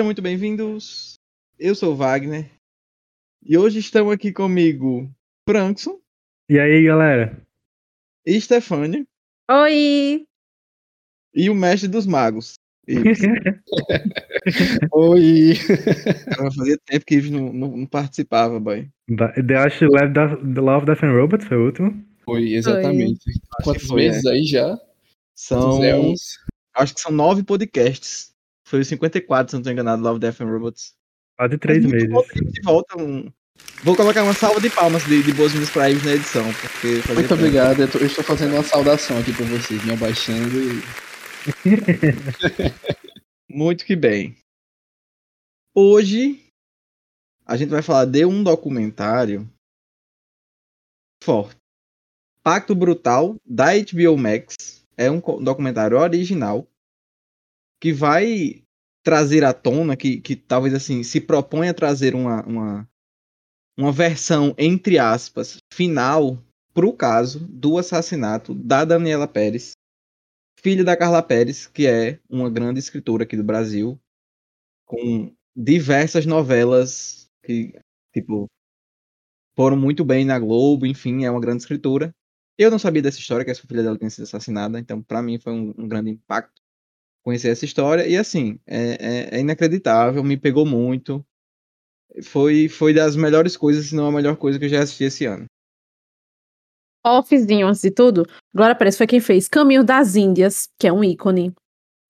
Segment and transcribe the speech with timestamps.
[0.00, 1.16] Sejam muito bem-vindos.
[1.58, 2.50] Eu sou o Wagner.
[3.44, 5.14] E hoje estão aqui comigo
[5.46, 6.00] Frankson
[6.48, 7.46] E aí, galera?
[8.24, 9.06] e Stefânia
[9.50, 10.24] Oi!
[11.34, 12.54] e o mestre dos magos.
[14.90, 15.52] Oi!
[16.34, 18.88] Cara, fazia tempo que Ives não, não, não participava, boy.
[19.10, 22.02] Ash Love, Death- The Love, Death and Robots foi o último.
[22.24, 23.20] Foi, exatamente.
[23.28, 24.80] Acho Quantos que foi, meses aí já?
[25.34, 26.38] São, anos?
[26.74, 28.30] acho que são nove podcasts.
[28.70, 30.94] Foi o 54, se não estou enganado, Love, Death and Robots.
[31.36, 32.08] Quase três meses.
[32.08, 32.96] de volta.
[33.02, 33.28] um-
[33.82, 37.14] Vou colocar uma salva de palmas de, de boas-vindas pra Ives na edição, porque fazia
[37.14, 37.34] Muito tempo.
[37.34, 37.80] obrigado.
[37.80, 40.80] Eu, tô- eu estou fazendo uma saudação aqui pra vocês, me abaixando e.
[43.50, 44.36] Muito que bem.
[45.74, 46.40] Hoje
[47.44, 49.48] a gente vai falar de um documentário
[51.22, 51.56] forte.
[52.42, 56.66] Pacto Brutal da HBO Max é um documentário original
[57.80, 58.62] que vai
[59.02, 62.88] trazer à tona que, que talvez assim se propõe a trazer uma, uma,
[63.78, 66.42] uma versão entre aspas final
[66.74, 69.72] para o caso do assassinato da Daniela Pérez
[70.60, 73.98] filha da Carla Pérez, que é uma grande escritora aqui do Brasil,
[74.86, 77.72] com diversas novelas que,
[78.12, 78.46] tipo,
[79.56, 82.14] foram muito bem na Globo, enfim, é uma grande escritora.
[82.58, 85.38] Eu não sabia dessa história, que essa filha dela tinha sido assassinada, então para mim
[85.38, 86.60] foi um, um grande impacto
[87.22, 88.06] conhecer essa história.
[88.06, 91.24] E assim, é, é- é inacreditável, me pegou muito.
[92.24, 95.24] Foi, foi das melhores coisas, se não a melhor coisa que eu já assisti esse
[95.26, 95.44] ano.
[97.06, 101.02] Offzinho, antes de tudo, Glória Pérez foi quem fez Caminho das Índias, que é um
[101.02, 101.52] ícone.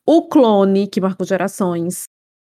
[0.06, 2.04] O Clone, que marcou gerações.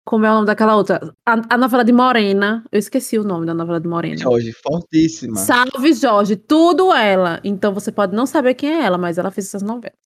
[0.05, 1.15] Como é o nome daquela outra?
[1.25, 2.63] A, a novela de Morena.
[2.71, 4.17] Eu esqueci o nome da novela de Morena.
[4.17, 5.37] Jorge, fortíssima.
[5.37, 7.39] Salve Jorge, tudo ela.
[7.43, 9.97] Então você pode não saber quem é ela, mas ela fez essas novelas.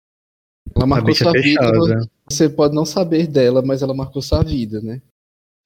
[0.75, 1.41] Ela marcou sua vida.
[1.61, 2.09] fechada.
[2.29, 5.01] Você pode não saber dela, mas ela marcou sua vida, né?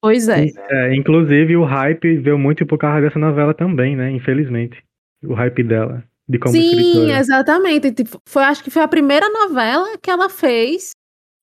[0.01, 0.47] Pois é.
[0.69, 4.11] É, inclusive, o hype veio muito por causa dessa novela também, né?
[4.11, 4.83] Infelizmente.
[5.23, 6.03] O hype dela.
[6.27, 7.19] De como Sim, escritora.
[7.19, 7.91] exatamente.
[7.91, 10.91] Tipo, foi, acho que foi a primeira novela que ela fez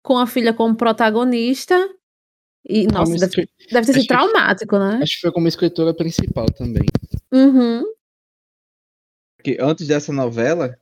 [0.03, 1.75] com a filha como protagonista.
[2.69, 5.01] E, nossa, deve, escri- deve ter sido acho que- traumático, né?
[5.03, 6.85] Acho que foi como escritora principal também.
[7.33, 7.85] Uhum.
[9.43, 10.77] que antes dessa novela,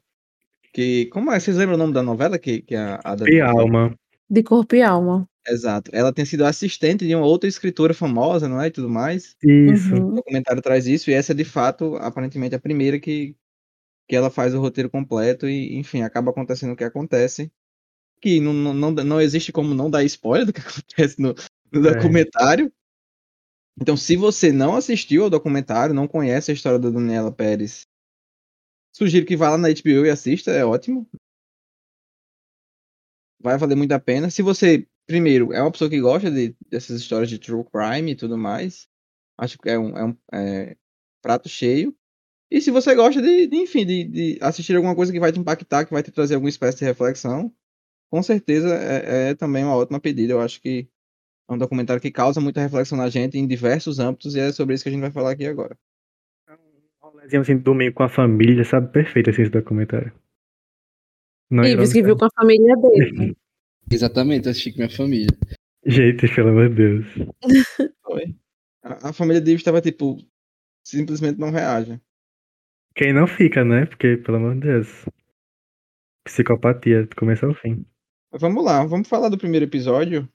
[0.79, 1.41] que como é?
[1.41, 3.43] Vocês lembram o nome da novela que, que a, a E fez?
[3.43, 3.93] alma.
[4.31, 5.29] De corpo e alma.
[5.45, 5.91] Exato.
[5.93, 8.69] Ela tem sido assistente de uma outra escritora famosa, não é?
[8.69, 9.35] E tudo mais.
[9.43, 9.93] Isso.
[9.97, 10.15] O Uhum.
[10.15, 13.35] documentário traz isso, e essa é de fato, aparentemente, a primeira que,
[14.09, 17.51] que ela faz o roteiro completo, e enfim, acaba acontecendo o que acontece.
[18.21, 21.35] Que não, não, não, não existe como não dar spoiler do que acontece no,
[21.73, 21.93] no É.
[21.93, 22.73] documentário.
[23.81, 27.85] Então, se você não assistiu ao documentário, não conhece a história da Daniela Pérez,
[28.99, 31.09] sugiro que vá lá na HBO e assista, é ótimo.
[33.41, 34.29] Vai valer muito a pena.
[34.31, 38.17] Se você, primeiro, é uma pessoa que gosta de, dessas histórias de true crime e
[38.17, 38.89] tudo mais,
[39.39, 40.77] acho que é um, é um é,
[41.23, 41.97] prato cheio.
[42.51, 45.39] E se você gosta de, de, enfim, de, de assistir alguma coisa que vai te
[45.39, 47.55] impactar, que vai te trazer alguma espécie de reflexão,
[48.11, 50.33] com certeza é, é também uma ótima pedida.
[50.33, 50.89] Eu acho que
[51.49, 54.75] é um documentário que causa muita reflexão na gente em diversos âmbitos e é sobre
[54.75, 55.79] isso que a gente vai falar aqui agora.
[57.19, 58.93] Rolezinho assim, domingo com a família, sabe?
[58.93, 60.13] Perfeito assim, esse documentário.
[61.51, 63.37] Não Ives que viu com a família dele.
[63.91, 65.37] Exatamente, eu assisti com minha família.
[65.85, 67.07] Gente, pelo amor de Deus.
[68.05, 68.37] Foi.
[68.83, 70.19] A, a família de Ives estava tipo,
[70.85, 72.01] simplesmente não reage.
[72.95, 73.87] Quem não fica, né?
[73.87, 75.05] Porque, pelo amor de Deus.
[76.25, 77.85] Psicopatia, do começo ao fim.
[78.33, 80.29] Vamos lá, vamos falar do primeiro episódio.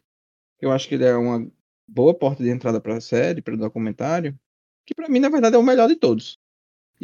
[0.59, 1.49] Eu acho que ele é uma
[1.87, 4.37] boa porta de entrada para a série, para o documentário.
[4.85, 6.39] Que para mim, na verdade, é o melhor de todos.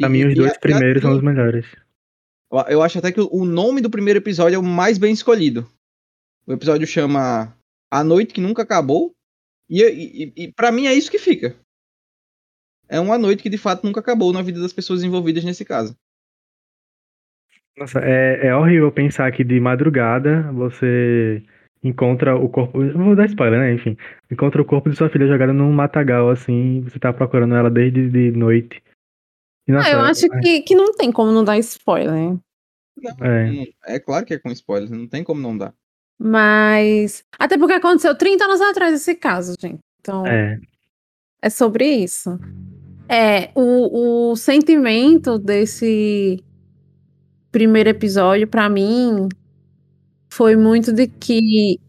[0.00, 1.66] Pra mim, os dois primeiros são os melhores.
[2.68, 5.68] Eu- acho até que o nome do primeiro episódio é o mais bem escolhido.
[6.46, 7.56] O episódio chama
[7.90, 9.14] A Noite que Nunca Acabou.
[9.68, 11.54] E, e, e para mim é isso que fica.
[12.88, 15.94] É uma noite que de fato nunca acabou na vida das pessoas envolvidas nesse caso.
[17.76, 21.40] Nossa, é, é horrível pensar que de madrugada você
[21.82, 22.80] encontra o corpo.
[22.92, 23.72] Vou dar spoiler, né?
[23.72, 23.96] Enfim.
[24.30, 26.80] Encontra o corpo de sua filha jogada num matagal, assim.
[26.80, 28.82] Você tá procurando ela desde de noite.
[29.66, 32.36] E, nossa, Ah, eu acho que, que não tem como não dar spoiler.
[32.96, 33.66] Não, É.
[33.86, 35.74] é claro que é com spoilers, não tem como não dar.
[36.18, 37.24] Mas.
[37.38, 39.80] Até porque aconteceu 30 anos atrás esse caso, gente.
[40.00, 40.26] Então.
[40.26, 40.58] É.
[41.42, 42.38] É sobre isso.
[43.08, 46.44] É, o, o sentimento desse
[47.50, 49.28] primeiro episódio, pra mim,
[50.30, 51.80] foi muito de que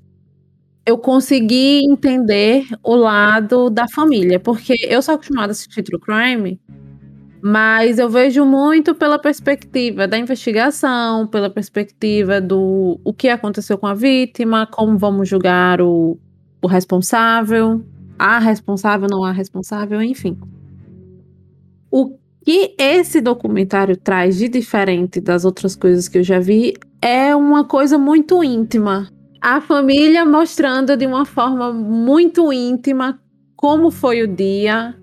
[0.85, 6.59] eu consegui entender o lado da família, porque eu sou acostumada a assistir True Crime,
[7.41, 13.87] mas eu vejo muito pela perspectiva da investigação, pela perspectiva do o que aconteceu com
[13.87, 16.19] a vítima, como vamos julgar o,
[16.61, 17.83] o responsável,
[18.19, 20.37] a responsável, não a responsável, enfim.
[21.89, 22.15] O
[22.45, 27.63] que esse documentário traz de diferente das outras coisas que eu já vi é uma
[27.63, 29.09] coisa muito íntima.
[29.41, 33.19] A família mostrando de uma forma muito íntima
[33.55, 34.95] como foi o dia,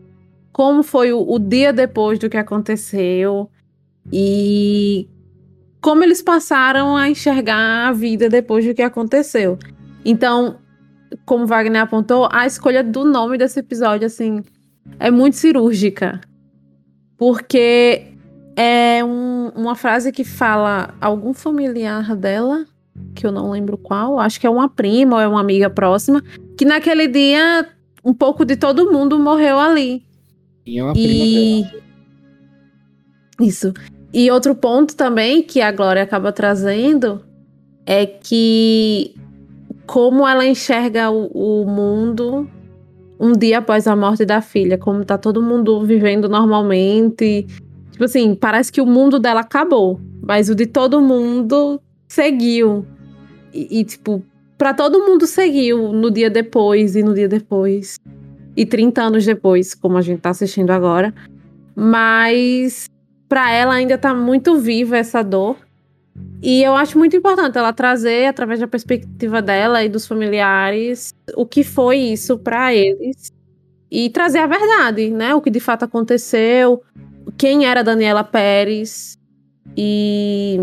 [0.59, 3.49] como foi o, o dia depois do que aconteceu
[4.13, 5.09] e
[5.81, 9.57] como eles passaram a enxergar a vida depois do que aconteceu.
[10.05, 10.57] Então,
[11.25, 14.43] como Wagner apontou, a escolha do nome desse episódio, assim,
[14.99, 16.21] é muito cirúrgica.
[17.17, 18.09] Porque
[18.57, 22.67] é um, uma frase que fala algum familiar dela,
[23.15, 26.21] que eu não lembro qual, acho que é uma prima ou é uma amiga próxima,
[26.57, 27.65] que naquele dia
[28.05, 30.08] um pouco de todo mundo morreu ali.
[30.69, 31.65] E é uma e...
[33.41, 33.73] Isso.
[34.13, 37.25] E outro ponto também que a Glória acaba trazendo
[37.87, 39.15] é que
[39.87, 42.47] como ela enxerga o, o, mundo
[43.19, 47.47] um dia após a morte da filha, como tá todo mundo vivendo normalmente.
[47.91, 52.85] Tipo assim, parece que o mundo dela acabou, mas o de todo mundo seguiu.
[53.55, 54.23] E, e tipo,
[54.59, 57.99] para todo mundo seguiu no dia depois e no dia depois.
[58.59, 61.15] E 30 anos depois, como a gente tá assistindo agora.
[61.77, 62.91] Mas
[63.29, 65.57] para ela ainda tá muito viva essa dor.
[66.43, 71.47] E eu acho muito importante ela trazer, através da perspectiva dela e dos familiares, o
[71.47, 73.31] que foi isso para eles.
[73.89, 75.33] E trazer a verdade, né?
[75.37, 76.83] O que de fato aconteceu,
[77.37, 79.17] quem era Daniela Pérez
[79.77, 80.59] e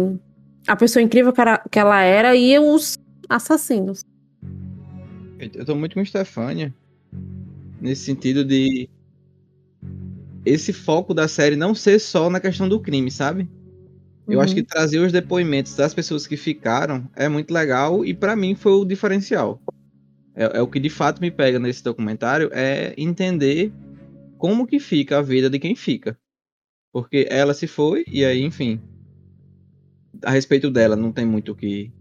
[0.67, 2.97] a pessoa incrível que, era, que ela era e os
[3.29, 4.03] assassinos.
[5.39, 6.73] Eu tô muito com Stefania
[7.79, 8.89] nesse sentido de
[10.45, 13.49] esse foco da série não ser só na questão do crime, sabe?
[14.27, 14.67] Eu acho que uhum.
[14.67, 18.85] trazer os depoimentos das pessoas que ficaram é muito legal e para mim foi o
[18.85, 19.61] diferencial.
[20.35, 23.71] É, é, o que de fato me pega nesse documentário é entender
[24.37, 26.17] como que fica a vida de quem fica.
[26.91, 28.81] Porque ela se foi e aí, enfim,
[30.23, 31.91] a respeito dela não tem muito o que,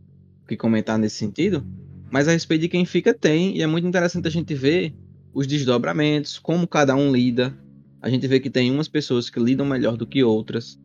[0.49, 1.65] que comentar nesse sentido,
[2.11, 4.95] mas a respeito de quem fica tem e é muito interessante a gente ver
[5.35, 7.53] os desdobramentos, como cada um lida,
[8.01, 10.79] a gente vê que tem umas pessoas que lidam melhor do que outras.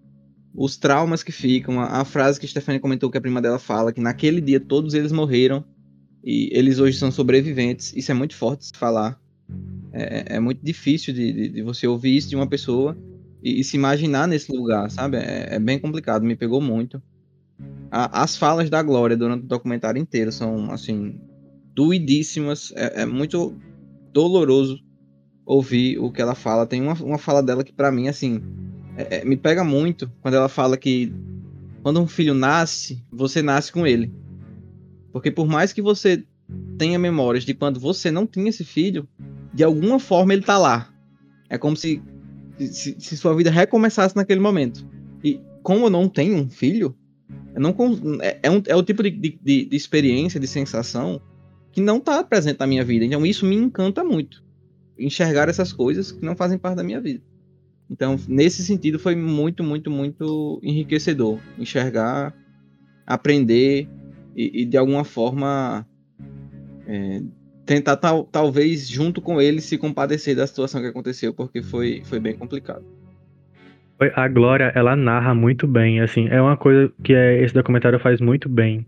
[0.56, 3.94] Os traumas que ficam, a, a frase que Stephanie comentou que a prima dela fala,
[3.94, 5.64] que naquele dia todos eles morreram
[6.24, 7.94] e eles hoje são sobreviventes.
[7.96, 9.22] Isso é muito forte de falar.
[9.92, 12.98] É, é muito difícil de, de, de, você ouvir isso de uma pessoa
[13.44, 15.18] e, e se imaginar nesse lugar, sabe?
[15.18, 17.02] É, é, bem complicado, me pegou muito.
[17.92, 21.20] A, as falas da Glória durante o documentário inteiro são, assim,
[21.76, 22.72] doidíssimas.
[22.76, 23.56] É, é muito
[24.14, 24.80] doloroso
[25.46, 26.68] ouvir o que ela fala.
[26.68, 28.42] Tem uma, uma fala dela que, para mim, assim,
[28.96, 31.12] é, é, me pega muito quando ela fala que
[31.82, 34.12] quando um filho nasce, você nasce com ele.
[35.12, 36.24] Porque por mais que você
[36.78, 39.08] tenha memórias de quando você não tinha esse filho,
[39.54, 40.94] de alguma forma ele tá lá.
[41.50, 42.02] É como se,
[42.60, 44.86] se, se sua vida recomeçasse naquele momento.
[45.24, 46.96] E como eu não tenho um filho,
[47.56, 47.76] não,
[48.22, 51.22] é, é, um, é o tipo de, de, de experiência, de sensação
[51.80, 53.06] que não tá presente na minha vida.
[53.06, 54.44] Então isso me encanta muito
[54.98, 57.24] enxergar essas coisas que não fazem parte da minha vida.
[57.90, 61.40] Então, nesse sentido, foi muito, muito, muito enriquecedor.
[61.58, 62.36] Enxergar,
[63.08, 63.88] aprender
[64.36, 65.88] e, e de alguma forma
[66.86, 67.22] é,
[67.66, 72.20] tentar, tal, talvez, junto com ele, se compadecer da situação que aconteceu, porque foi, foi
[72.20, 72.84] bem complicado.
[74.16, 78.20] A Glória, ela narra muito bem, assim, é uma coisa que é, esse documentário faz
[78.20, 78.86] muito bem.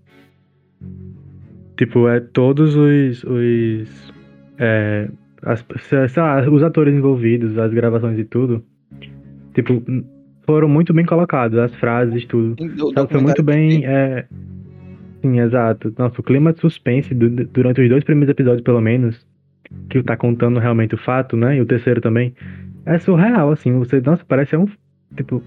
[1.82, 4.14] Tipo, é todos os, os
[4.60, 5.10] é,
[5.42, 5.66] as,
[6.16, 8.64] lá, os atores envolvidos, as gravações e tudo,
[9.56, 9.82] tipo,
[10.46, 12.56] foram muito bem colocados, as frases, tudo.
[13.10, 13.84] foi muito bem.
[13.84, 14.28] É...
[15.24, 15.92] Sim, exato.
[15.98, 19.20] Nossa, o clima de suspense do, durante os dois primeiros episódios, pelo menos,
[19.90, 21.58] que tá contando realmente o fato, né?
[21.58, 22.36] E o terceiro também,
[22.86, 23.74] é surreal, assim.
[23.80, 24.68] Você, nossa, parece um.
[25.18, 25.42] Tipo,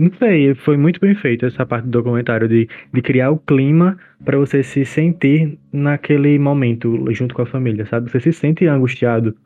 [0.00, 3.98] não sei, foi muito bem feito essa parte do documentário de, de criar o clima
[4.24, 8.10] para você se sentir naquele momento junto com a família, sabe?
[8.10, 9.36] Você se sente angustiado,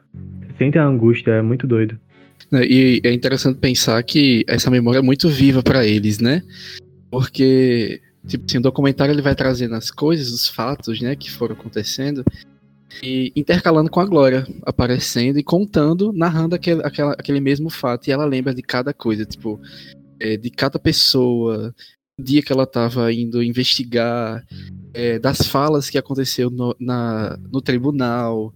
[0.57, 1.99] sente a angústia, é muito doido.
[2.53, 6.41] É, e é interessante pensar que essa memória é muito viva para eles, né?
[7.11, 11.55] Porque tipo assim, o documentário ele vai trazendo as coisas, os fatos, né, que foram
[11.55, 12.25] acontecendo
[13.03, 18.13] e intercalando com a Glória aparecendo e contando, narrando aquele, aquela, aquele mesmo fato e
[18.13, 19.61] ela lembra de cada coisa, tipo
[20.21, 21.75] é, de cada pessoa,
[22.19, 24.45] o dia que ela estava indo investigar,
[24.93, 28.55] é, das falas que aconteceu no, na, no tribunal,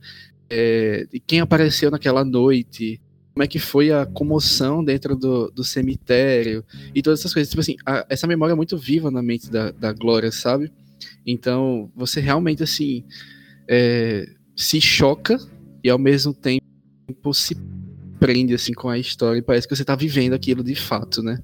[0.49, 3.01] é, de quem apareceu naquela noite,
[3.35, 7.49] como é que foi a comoção dentro do, do cemitério e todas essas coisas.
[7.49, 10.73] Tipo assim, a, essa memória é muito viva na mente da, da Glória, sabe?
[11.27, 13.05] Então, você realmente, assim,
[13.69, 15.39] é, se choca
[15.85, 16.65] e ao mesmo tempo
[17.33, 17.55] se
[18.19, 21.39] prende assim com a história e parece que você tá vivendo aquilo de fato, né?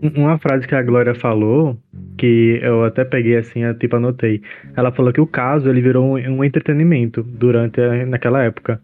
[0.00, 1.76] Uma frase que a Glória falou,
[2.16, 4.40] que eu até peguei assim, eu, tipo, anotei.
[4.76, 8.80] Ela falou que o caso ele virou um, um entretenimento durante a, naquela época.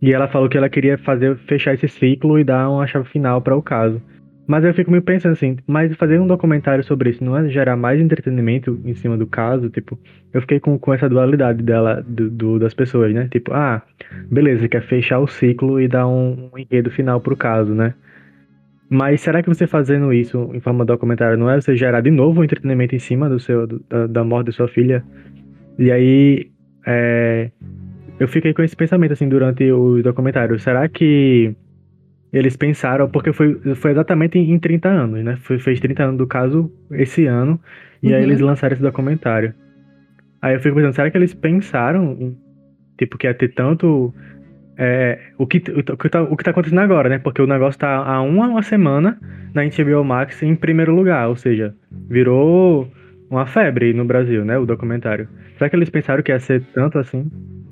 [0.00, 3.40] E ela falou que ela queria fazer fechar esse ciclo e dar uma chave final
[3.42, 4.00] para o caso.
[4.46, 7.76] Mas eu fico me pensando assim, mas fazer um documentário sobre isso não é gerar
[7.76, 9.68] mais entretenimento em cima do caso?
[9.68, 9.98] Tipo,
[10.32, 13.28] eu fiquei com, com essa dualidade dela, do, do, das pessoas, né?
[13.28, 13.82] Tipo, ah,
[14.30, 17.94] beleza, quer fechar o ciclo e dar um, um enredo final pro caso, né?
[18.88, 22.10] Mas será que você fazendo isso em forma de documentário não é você gerar de
[22.10, 25.04] novo um entretenimento em cima do seu, do, da, da, morte da sua filha?
[25.76, 26.50] E aí,
[26.86, 27.50] é,
[28.20, 30.56] eu fiquei com esse pensamento assim durante o documentário.
[30.60, 31.56] Será que
[32.36, 35.36] eles pensaram, porque foi, foi exatamente em 30 anos, né?
[35.36, 37.60] Foi, fez 30 anos do caso esse ano,
[38.02, 38.14] e uhum.
[38.14, 39.54] aí eles lançaram esse documentário.
[40.42, 42.36] Aí eu fico pensando, será que eles pensaram,
[42.98, 44.14] tipo, que ia ter tanto.
[44.78, 47.18] É, o, que, o, que tá, o que tá acontecendo agora, né?
[47.18, 49.18] Porque o negócio tá há uma, uma semana
[49.54, 52.86] na HBO Max em primeiro lugar, ou seja, virou
[53.30, 54.58] uma febre no Brasil, né?
[54.58, 55.26] O documentário.
[55.56, 57.30] Será que eles pensaram que ia ser tanto assim?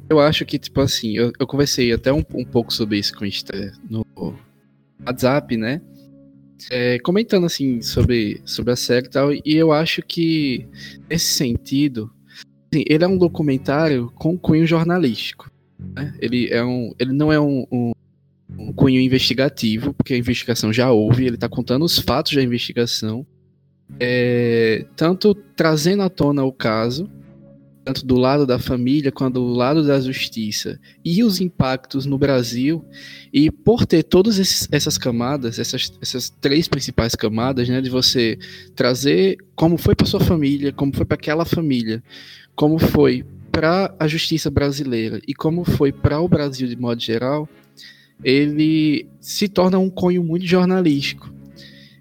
[0.09, 3.25] Eu acho que, tipo assim, eu, eu conversei até um, um pouco sobre isso com
[3.25, 4.05] o Esther no
[5.07, 5.81] WhatsApp, né?
[6.71, 10.67] É, comentando assim sobre, sobre a série e tal, e eu acho que
[11.11, 12.11] nesse sentido,
[12.73, 15.51] assim, ele é um documentário com cunho jornalístico.
[15.79, 16.15] Né?
[16.21, 17.93] Ele, é um, ele não é um, um,
[18.57, 23.27] um cunho investigativo, porque a investigação já houve, ele está contando os fatos da investigação,
[24.01, 27.11] é, tanto trazendo à tona o caso,
[27.85, 30.81] tanto do lado da família quanto do lado da justiça.
[31.05, 32.85] E os impactos no Brasil
[33.33, 34.39] e por ter todas
[34.73, 38.39] essas camadas essas, essas três principais camadas né de você
[38.75, 42.03] trazer como foi para sua família como foi para aquela família
[42.55, 47.49] como foi para a justiça brasileira e como foi para o Brasil de modo geral
[48.23, 51.33] ele se torna um cunho muito jornalístico.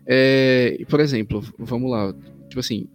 [0.06, 2.14] É, por exemplo vamos lá
[2.48, 2.88] tipo assim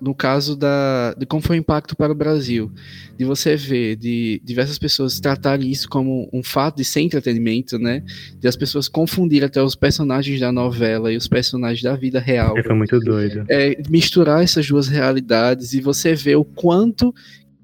[0.00, 2.70] no caso da, de como foi o impacto para o Brasil,
[3.18, 8.02] de você ver de diversas pessoas tratarem isso como um fato de ser entretenimento, né?
[8.38, 12.54] De as pessoas confundirem até os personagens da novela e os personagens da vida real.
[12.62, 13.44] Foi muito doido.
[13.48, 17.14] É, misturar essas duas realidades e você ver o quanto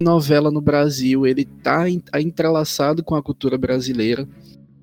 [0.01, 4.27] novela no Brasil ele tá, tá entrelaçado com a cultura brasileira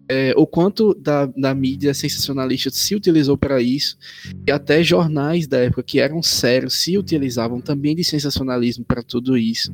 [0.09, 3.97] é, o quanto da, da mídia sensacionalista se utilizou para isso,
[4.47, 9.37] e até jornais da época que eram sérios se utilizavam também de sensacionalismo para tudo
[9.37, 9.73] isso.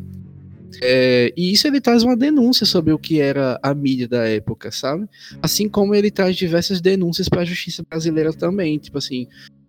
[0.81, 4.71] É, e isso ele traz uma denúncia sobre o que era a mídia da época,
[4.71, 5.07] sabe?
[5.41, 8.77] Assim como ele traz diversas denúncias para a justiça brasileira também.
[8.79, 9.27] Tipo assim,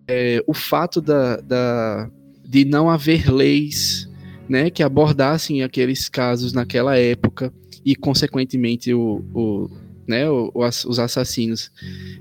[0.08, 2.10] é, o fato da, da,
[2.44, 4.08] de não haver leis
[4.48, 7.52] né, que abordassem aqueles casos naquela época
[7.84, 9.70] e, consequentemente, o, o
[10.06, 11.70] né, os assassinos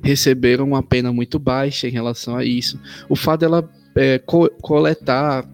[0.04, 2.80] receberam uma pena muito baixa em relação a isso.
[3.10, 5.48] O fato dela é, co coletar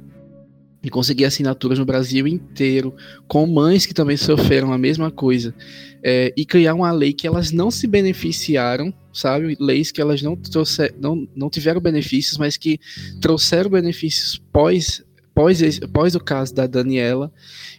[0.81, 2.95] e conseguir assinaturas no Brasil inteiro,
[3.27, 5.53] com mães que também sofreram a mesma coisa,
[6.01, 9.57] é, e criar uma lei que elas não se beneficiaram, sabe?
[9.59, 12.79] Leis que elas não, trouxer, não, não tiveram benefícios, mas que
[13.19, 15.03] trouxeram benefícios pós,
[15.35, 15.59] pós,
[15.91, 17.31] pós o caso da Daniela.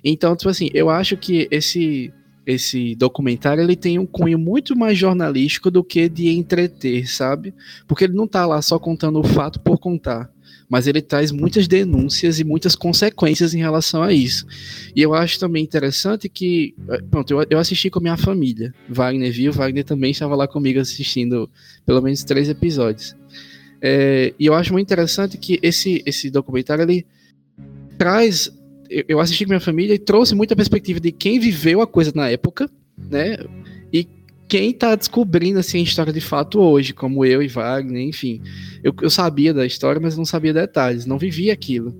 [0.04, 2.12] Então, tipo assim, eu acho que esse
[2.46, 7.54] esse documentário ele tem um cunho muito mais jornalístico do que de entreter, sabe?
[7.86, 10.30] Porque ele não tá lá só contando o fato por contar,
[10.68, 14.46] mas ele traz muitas denúncias e muitas consequências em relação a isso.
[14.94, 18.74] E eu acho também interessante que, eh, pronto, eu, eu assisti com a minha família.
[18.88, 21.48] Wagner viu, Wagner também estava lá comigo assistindo
[21.84, 23.14] pelo menos três episódios.
[23.82, 27.06] É, e eu acho muito interessante que esse, esse documentário ele
[27.96, 28.50] traz
[29.08, 32.28] eu assisti com minha família e trouxe muita perspectiva de quem viveu a coisa na
[32.28, 32.68] época,
[32.98, 33.36] né?
[33.92, 34.06] E
[34.48, 38.42] quem tá descobrindo assim, a história de fato hoje, como eu e Wagner, enfim.
[38.82, 41.94] Eu, eu sabia da história, mas não sabia detalhes, não vivia aquilo.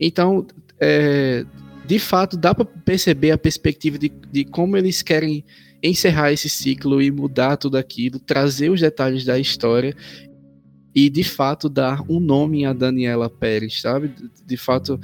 [0.00, 0.46] Então,
[0.80, 1.44] é,
[1.86, 5.44] de fato, dá para perceber a perspectiva de, de como eles querem
[5.82, 9.94] encerrar esse ciclo e mudar tudo aquilo, trazer os detalhes da história
[10.94, 14.12] e de fato dar um nome a Daniela Pérez, sabe?
[14.46, 15.00] De fato,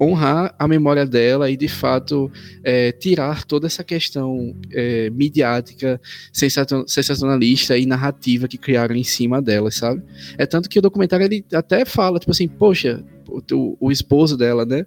[0.00, 2.30] honrar a memória dela e, de fato,
[2.62, 6.00] é, tirar toda essa questão é, midiática,
[6.32, 10.02] sensacionalista e narrativa que criaram em cima dela, sabe?
[10.36, 13.04] É tanto que o documentário ele até fala, tipo assim, poxa,
[13.52, 14.86] o, o esposo dela, né?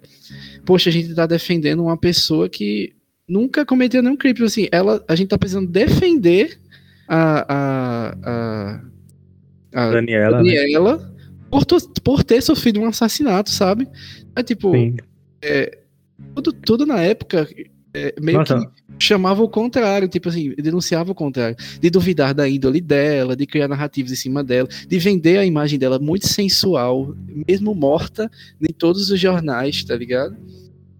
[0.64, 2.94] Poxa, a gente tá defendendo uma pessoa que
[3.28, 6.58] nunca cometeu nenhum crime, tipo assim, ela, a gente tá precisando defender
[7.08, 8.80] a, a, a,
[9.74, 11.12] a Daniela, Daniela né?
[11.50, 11.64] por,
[12.02, 13.86] por ter sofrido um assassinato, sabe?
[14.36, 14.72] É tipo.
[15.40, 15.78] É,
[16.34, 17.48] tudo, tudo na época
[17.94, 18.58] é, meio Nossa.
[18.58, 23.46] que chamava o contrário, tipo assim, denunciava o contrário, de duvidar da índole dela, de
[23.46, 27.14] criar narrativas em cima dela, de vender a imagem dela muito sensual,
[27.46, 30.36] mesmo morta, em todos os jornais, tá ligado?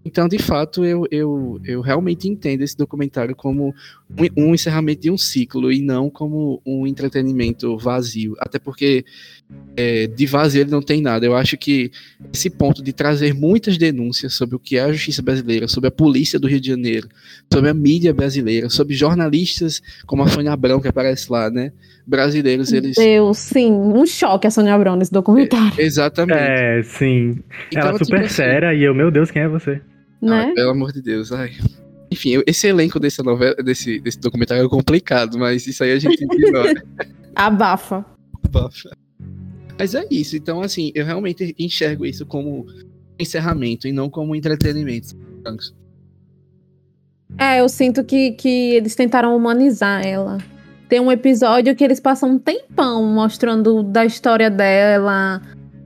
[0.05, 3.73] Então, de fato, eu, eu, eu realmente entendo esse documentário como
[4.17, 8.35] um, um encerramento de um ciclo e não como um entretenimento vazio.
[8.39, 9.05] Até porque
[9.75, 11.25] é, de vazio ele não tem nada.
[11.25, 11.91] Eu acho que
[12.33, 15.91] esse ponto de trazer muitas denúncias sobre o que é a justiça brasileira, sobre a
[15.91, 17.07] polícia do Rio de Janeiro,
[17.51, 21.71] sobre a mídia brasileira, sobre jornalistas como a Sônia Abrão, que aparece lá, né?
[22.05, 22.95] Brasileiros, eles.
[22.95, 26.37] Deu, sim, um choque a Sônia Abrão nesse documentário, Exatamente.
[26.37, 27.39] É, sim.
[27.71, 29.81] Então, Ela tipo super assim, séria e eu, meu Deus, quem é você?
[30.23, 30.45] né?
[30.47, 31.51] Ai, pelo amor de Deus, ai.
[32.13, 36.23] Enfim, esse elenco dessa novela, desse, desse documentário é complicado, mas isso aí a gente
[36.23, 36.83] ignora.
[37.35, 38.05] Abafa.
[38.51, 38.95] Bafa.
[39.79, 42.67] Mas é isso, então assim, eu realmente enxergo isso como
[43.17, 45.17] encerramento e não como entretenimento.
[47.35, 50.37] É, eu sinto que, que eles tentaram humanizar ela.
[50.87, 55.41] Tem um episódio que eles passam um tempão mostrando da história dela,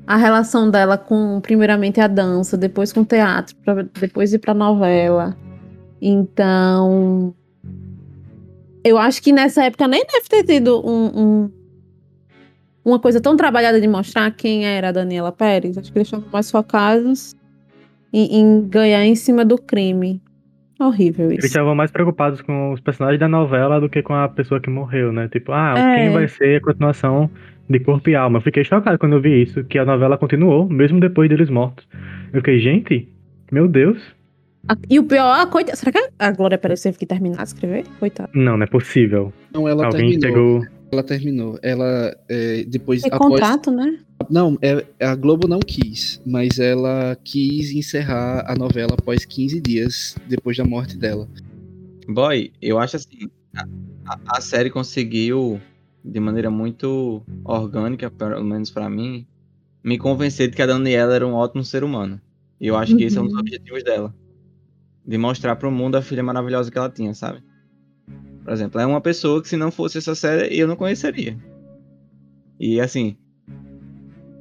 [0.06, 4.54] a relação dela com, primeiramente, a dança, depois com o teatro, pra depois ir pra
[4.54, 5.38] novela.
[6.02, 7.34] Então.
[8.84, 11.52] Eu acho que nessa época nem deve ter tido um, um-
[12.86, 15.78] uma coisa tão trabalhada de mostrar quem era a Daniela Pérez.
[15.78, 17.36] Acho que eles estavam mais focados
[18.14, 20.22] em, em ganhar em cima do crime.
[20.80, 21.48] Horrível Eles isso.
[21.48, 25.12] estavam mais preocupados com os personagens da novela do que com a pessoa que morreu,
[25.12, 25.28] né?
[25.28, 25.96] Tipo, ah, É.
[25.98, 27.30] quem vai ser a continuação
[27.68, 28.38] de Corpo e Alma?
[28.38, 31.86] Eu fiquei chocado quando eu vi isso, que a novela continuou, mesmo depois deles mortos.
[32.32, 33.12] Eu fiquei, gente,
[33.52, 33.98] meu Deus.
[34.70, 35.76] A- E o pior, a coitada.
[35.78, 37.86] Será que a Glória Pérez teve que terminar de escrever?
[38.00, 38.30] Coitada.
[38.34, 39.32] Não, não é possível.
[39.54, 40.62] Não, ela Alguém terminou.
[40.62, 40.78] pegou.
[40.92, 41.60] Ela terminou.
[41.62, 43.32] Ela é, depois Tem após.
[43.32, 44.00] contrato, né?
[44.30, 50.16] Não, é, a Globo não quis, mas ela quis encerrar a novela após 15 dias
[50.28, 51.28] depois da morte dela.
[52.08, 53.64] Boy, eu acho assim, a,
[54.06, 55.60] a- a série conseguiu,
[56.04, 59.26] de maneira muito orgânica, pelo menos pra mim,
[59.84, 62.20] me convencer de que a Daniela era um ótimo ser humano.
[62.60, 63.40] E eu acho que esse é um dos Uhum.
[63.42, 64.14] objetivos dela.
[65.08, 67.42] De mostrar pro mundo a filha maravilhosa que ela tinha, sabe?
[68.44, 71.38] Por exemplo, é uma pessoa que se não fosse essa série, eu não conheceria.
[72.60, 73.16] E assim,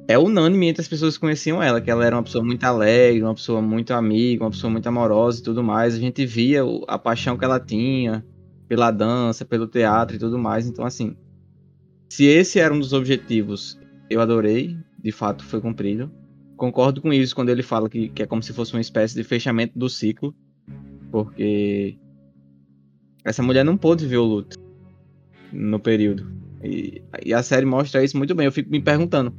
[0.07, 3.21] é unânime entre as pessoas que conheciam ela, que ela era uma pessoa muito alegre,
[3.23, 5.93] uma pessoa muito amiga, uma pessoa muito amorosa e tudo mais.
[5.95, 8.25] A gente via o- a paixão que ela tinha
[8.67, 10.67] pela dança, pelo teatro e tudo mais.
[10.67, 11.15] Então, assim,
[12.09, 13.77] se esse era um dos objetivos,
[14.09, 16.09] eu adorei, de fato foi cumprido.
[16.55, 19.23] Concordo com isso quando ele fala que, que é como se fosse uma espécie de
[19.23, 20.33] fechamento do ciclo,
[21.11, 21.97] porque
[23.23, 24.57] essa mulher não pôde ver o luto
[25.51, 26.31] no período.
[26.63, 28.45] E, e a série mostra isso muito bem.
[28.45, 29.33] Eu fico me perguntando,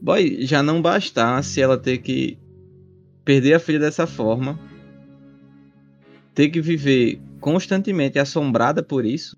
[0.00, 2.38] boy, já não bastasse ela ter que
[3.24, 4.58] perder a filha dessa forma,
[6.34, 9.36] ter que viver constantemente assombrada por isso,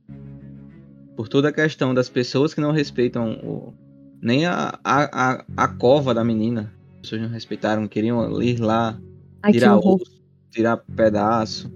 [1.17, 3.75] por toda a questão das pessoas que não respeitam o,
[4.21, 6.73] nem a, a, a, a cova da menina.
[6.97, 9.01] As pessoas não respeitaram, queriam ir lá,
[9.43, 10.01] Ai, tirar horror.
[10.03, 10.18] osso,
[10.51, 11.73] tirar pedaço.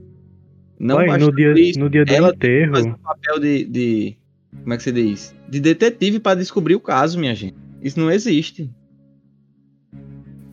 [0.78, 2.72] Não no dia, isso, no dia do ela enterro.
[2.72, 4.16] faz um papel de, de.
[4.62, 5.34] Como é que se diz?
[5.48, 7.56] De detetive pra descobrir o caso, minha gente.
[7.80, 8.68] Isso não existe.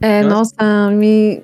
[0.01, 0.55] É, Nossa.
[0.59, 1.41] nossa, me.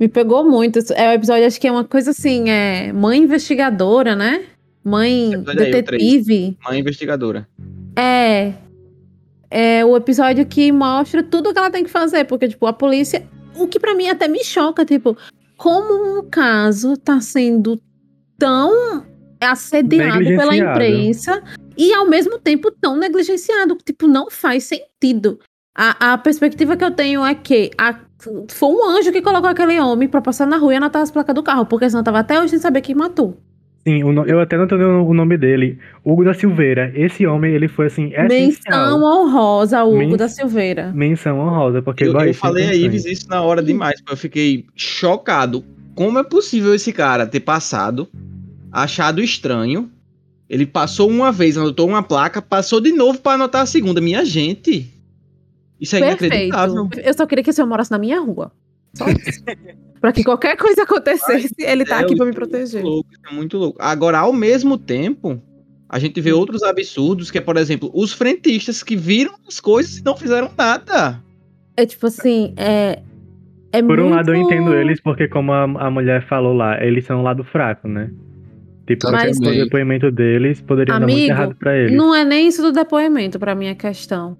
[0.00, 0.78] Me pegou muito.
[0.94, 4.44] É o episódio, acho que é uma coisa assim, é mãe investigadora, né?
[4.82, 6.56] Mãe episódio aí, detetive.
[6.64, 7.48] Uma investigadora.
[7.96, 8.54] É.
[9.50, 13.26] É o episódio que mostra tudo que ela tem que fazer, porque, tipo, a polícia.
[13.56, 15.16] O que pra mim até me choca, tipo,
[15.58, 17.78] como um caso tá sendo
[18.38, 19.04] tão
[19.40, 21.42] assediado pela imprensa
[21.76, 23.76] e ao mesmo tempo tão negligenciado.
[23.84, 25.38] Tipo, não faz sentido.
[25.76, 28.00] A, a perspectiva que eu tenho é que a-
[28.50, 31.34] foi um anjo que colocou aquele homem pra passar na rua e anotar as placas
[31.34, 33.36] do carro, porque senão tava até hoje sem saber quem matou.
[33.88, 35.78] Sim, eu até não tô dando o nome dele.
[36.04, 36.92] Hugo da Silveira.
[36.94, 39.02] Esse homem, ele foi assim, Menção essencial.
[39.02, 40.92] honrosa, Hugo Men- da Silveira.
[40.94, 44.16] Menção honrosa, porque Eu, vai, eu falei a Ives isso na hora demais, porque eu
[44.18, 45.64] fiquei chocado.
[45.94, 48.06] Como é possível esse cara ter passado,
[48.70, 49.90] achado estranho?
[50.50, 54.00] Ele passou uma vez, anotou uma placa, passou de novo pra anotar a segunda.
[54.02, 54.86] Minha gente,
[55.80, 56.24] isso é Perfeito.
[56.34, 56.88] inacreditável.
[57.02, 58.52] Eu só queria que esse homem morasse na minha rua.
[58.94, 59.42] Só isso.
[60.00, 62.82] pra que qualquer coisa acontecesse, ele tá É, aqui pra me isso é muito proteger.
[62.84, 63.78] louco, isso é muito louco.
[63.80, 65.40] Agora, ao mesmo tempo,
[65.88, 69.98] a gente vê outros absurdos, que é, por exemplo, os frentistas que viram as coisas
[69.98, 71.22] e não fizeram nada.
[71.76, 73.00] É tipo assim, é.
[73.70, 74.16] É Por um muito...
[74.16, 77.44] lado eu entendo eles, porque como a, a mulher falou lá, eles são o lado
[77.44, 78.10] fraco, né?
[78.86, 81.94] Tipo, Mas- o depoimento deles poderia dar muito Amigo, errado pra eles.
[81.94, 84.38] Não é nem isso do depoimento pra minha questão.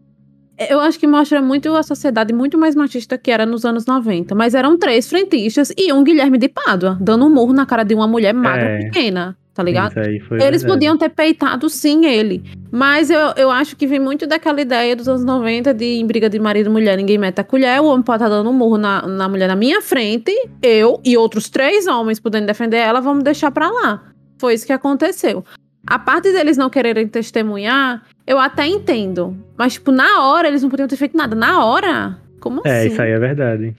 [0.71, 4.35] Eu acho que mostra muito a sociedade muito mais machista que era nos anos 90.
[4.35, 7.95] Mas eram três frentistas e um Guilherme de Pádua, dando um murro na cara de
[7.95, 8.79] uma mulher magra É.
[8.85, 9.91] pequena, tá ligado?
[9.91, 10.67] Isso aí foi Eles verdade.
[10.67, 12.43] podiam ter peitado sim ele.
[12.71, 16.29] Mas eu, eu acho que vem muito daquela ideia dos anos 90 de em briga
[16.29, 18.77] de marido e mulher, ninguém mete a colher, o homem pode estar dando um murro
[18.79, 23.23] na, na mulher na minha frente, eu e outros três homens podendo defender ela, vamos
[23.25, 24.03] deixar pra lá.
[24.39, 25.45] Foi isso que aconteceu.
[25.89, 29.37] A parte deles não quererem testemunhar, eu até entendo.
[29.57, 31.35] Mas, tipo, na hora eles não podiam ter feito nada.
[31.35, 32.19] Na hora?
[32.41, 32.89] Como É, assim?
[32.93, 33.75] isso aí é verdade.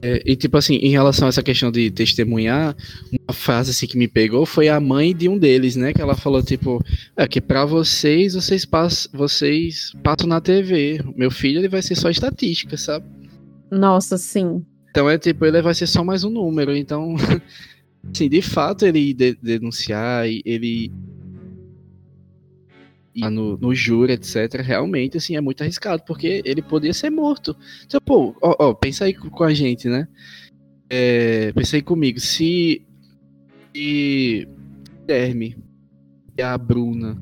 [0.00, 2.76] É, e tipo assim, em relação a essa questão de testemunhar,
[3.10, 5.92] uma frase assim que me pegou foi a mãe de um deles, né?
[5.92, 6.80] Que ela falou, tipo,
[7.16, 11.00] é que pra vocês, vocês passam, vocês passam na TV.
[11.16, 13.06] Meu filho, ele vai ser só estatística, sabe?
[13.70, 14.64] Nossa, sim.
[14.90, 16.76] Então é tipo, ele vai ser só mais um número.
[16.76, 17.16] Então,
[18.04, 20.90] assim, de fato, ele de- denunciar, ele
[23.30, 27.56] no, no júri, etc., realmente, assim, é muito arriscado, porque ele poderia ser morto.
[27.84, 30.06] Então, pô, ó, ó, pensa aí com a gente, né?
[30.88, 32.82] É, pensa aí comigo, se,
[33.74, 34.48] se
[35.06, 35.56] Guilherme
[36.36, 37.20] e a Bruna.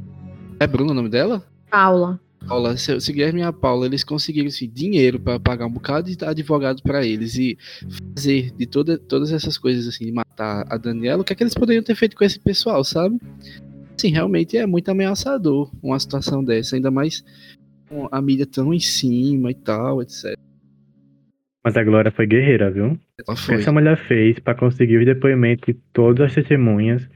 [0.61, 1.47] É Bruna o nome dela?
[1.71, 2.21] Paula.
[2.47, 6.15] Paula, se, se Guilherme e a Paula eles conseguiram assim, dinheiro para pagar um bocado
[6.15, 7.57] de advogado para eles e
[8.15, 11.43] fazer de toda, todas essas coisas assim, de matar a Daniela, o que é que
[11.43, 13.19] eles poderiam ter feito com esse pessoal, sabe?
[13.97, 17.25] Sim, realmente é muito ameaçador uma situação dessa, ainda mais
[17.89, 20.37] com a mídia tão em cima e tal, etc.
[21.65, 22.85] Mas a Glória foi guerreira, viu?
[22.85, 23.55] Ela O que foi.
[23.57, 27.09] essa mulher fez pra conseguir os depoimentos de todas as testemunhas.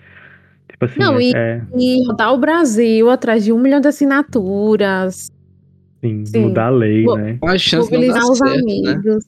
[0.80, 3.88] Tipo assim, Não, é, e- é, E rodar o Brasil atrás de um milhão de
[3.88, 5.28] assinaturas.
[6.02, 6.40] sim, Sim.
[6.46, 7.38] mudar a lei, Bo- né?
[7.42, 8.90] Não mobilizar os certo, né?
[8.92, 9.24] amigos.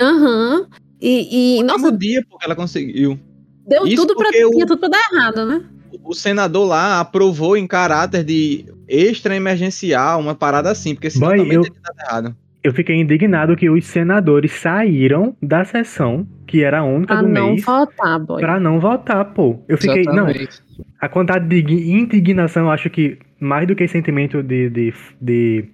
[0.00, 0.66] Aham.
[1.00, 3.18] E, e, Nossa, dia porque ela conseguiu.
[3.66, 4.28] deu isso tudo pra.
[4.28, 5.62] o- Tinha tudo pra dar errado, né?
[6.02, 11.38] O senador lá aprovou em caráter de extra emergencial, uma parada assim, porque senão Boy,
[11.38, 12.36] também eu- teria dado errado.
[12.64, 17.28] Eu fiquei indignado que os senadores saíram da sessão, que era a única Pra do
[17.28, 18.40] não mês, votar, boy.
[18.40, 19.60] pra não votar, pô.
[19.68, 20.62] Eu fiquei, não, Exatamente.
[21.00, 25.64] A quantidade de indignação, eu acho que mais do que sentimento de, de, de,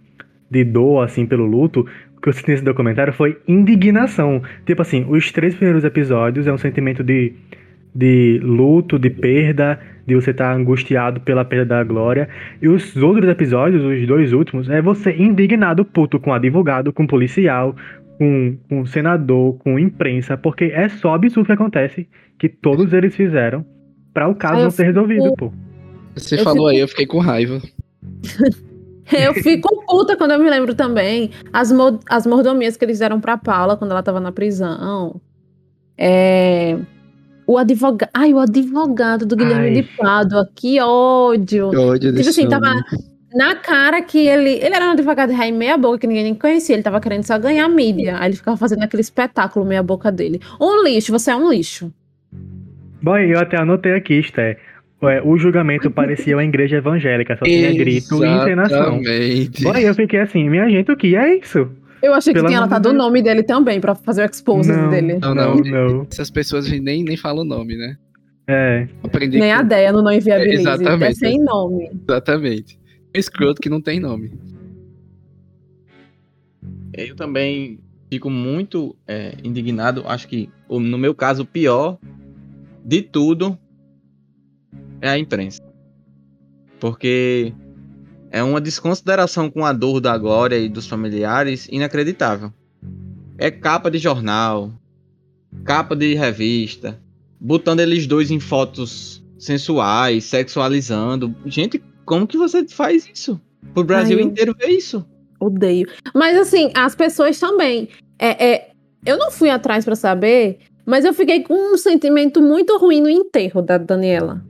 [0.51, 1.87] de dor, assim, pelo luto,
[2.23, 4.43] que eu senti nesse documentário foi indignação.
[4.65, 7.35] Tipo assim, os três primeiros episódios é um sentimento de,
[7.95, 12.29] de luto, de perda, de você estar angustiado pela perda da glória.
[12.61, 17.77] E os outros episódios, os dois últimos, é você indignado, puto, com advogado, com policial,
[18.19, 23.65] com, com senador, com imprensa, porque é só absurdo que acontece que todos eles fizeram
[24.15, 25.53] pra o caso eu não ser resolvido, pô.
[26.15, 27.61] Você Eu falou fico- aí, eu fiquei com raiva.
[29.13, 33.21] Eu fico puta quando eu me lembro também as, mo- as mordomias que eles deram
[33.21, 35.21] pra Paula quando ela tava na prisão.
[35.99, 36.79] É.
[37.47, 38.09] O advogado.
[38.15, 39.75] Ai, o advogado do Guilherme Ai.
[39.75, 41.69] de Pádua, que ódio.
[41.69, 42.73] ódio Tipo assim, tava
[43.35, 44.53] na cara que ele.
[44.53, 46.75] Ele era um advogado rei meia boca que ninguém nem conhecia.
[46.75, 48.17] Ele tava querendo só ganhar mídia.
[48.19, 50.41] Aí ele ficava fazendo aquele espetáculo meia boca dele.
[50.59, 51.93] Um lixo, você é um lixo.
[53.05, 54.57] Boy, eu até anotei aqui, Sté.
[55.03, 59.01] Ué, O julgamento parecia uma igreja evangélica, só tinha grito e encenação.
[59.01, 59.63] Exatamente.
[59.63, 61.69] Boy, eu fiquei assim, minha gente, o que é isso?
[62.03, 64.73] Eu achei que Pelo tinha de anotado o nome dele também pra fazer o expose
[64.73, 64.89] Não.
[64.91, 65.19] dele.
[65.19, 66.07] Não, Não, não.
[66.11, 67.97] Essas pessoas a gente nem, nem fala o nome, né?
[68.47, 70.61] É, Aprendi Nem com- a Deia no Não Inviabilize.
[70.63, 71.05] Exatamente.
[71.05, 71.91] É sem nome.
[72.09, 72.79] Exatamente.
[73.15, 74.33] Um escroto que não tem nome.
[76.93, 77.79] Eu também
[78.11, 80.05] fico muito é, indignado.
[80.07, 81.99] Acho que, no meu caso, o pior
[82.85, 83.59] de tudo
[85.01, 85.63] é a imprensa.
[86.79, 87.53] Porque
[88.31, 92.53] é uma desconsideração com a dor da Glória e dos familiares inacreditável.
[93.39, 94.73] É capa de jornal,
[95.65, 97.01] capa de revista,
[97.41, 101.35] botando eles dois em fotos sensuais, sexualizando.
[101.47, 103.41] Gente, como que você faz isso?
[103.73, 105.07] Pro Brasil Ai, inteiro ver isso.
[105.41, 105.87] Odeio.
[106.15, 107.89] Mas assim, as pessoas também.
[108.19, 108.71] É, é,
[109.05, 113.09] eu não fui atrás pra saber, mas eu fiquei com um sentimento muito ruim no
[113.09, 114.43] enterro da Daniela.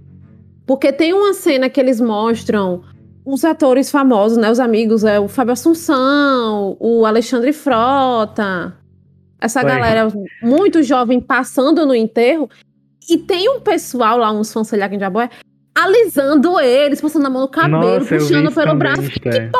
[0.67, 2.83] Porque tem uma cena que eles mostram
[3.25, 4.51] os atores famosos, né?
[4.51, 8.77] Os amigos, é o Fábio Assunção, o Alexandre Frota,
[9.41, 10.09] essa galera
[10.43, 12.49] muito jovem passando no enterro.
[13.09, 15.29] E tem um pessoal lá, uns fãs, sei lá quem diabo é,
[15.75, 19.03] alisando eles, passando a mão no cabelo, Nossa, puxando pelo também, braço.
[19.11, 19.51] Sté.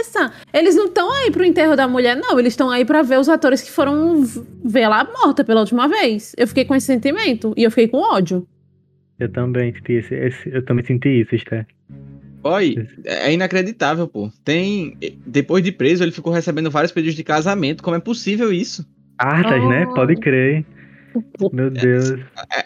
[0.00, 0.32] Essa.
[0.52, 2.38] Eles não estão aí pro enterro da mulher, não.
[2.38, 4.22] Eles estão aí pra ver os atores que foram
[4.64, 6.34] ver ela morta pela última vez.
[6.36, 7.54] Eu fiquei com esse sentimento.
[7.56, 8.46] E eu fiquei com ódio.
[9.18, 11.64] Eu também senti esse, esse- eu também senti isso, Sté.
[12.44, 14.28] Oi, é inacreditável, pô.
[14.44, 14.96] Tem.
[15.24, 17.82] Depois de preso, ele ficou recebendo vários pedidos de casamento.
[17.82, 18.84] Como é possível isso?
[19.16, 19.86] Cartas, né?
[19.88, 19.94] Oh.
[19.94, 20.64] Pode crer.
[21.52, 22.10] Meu Deus.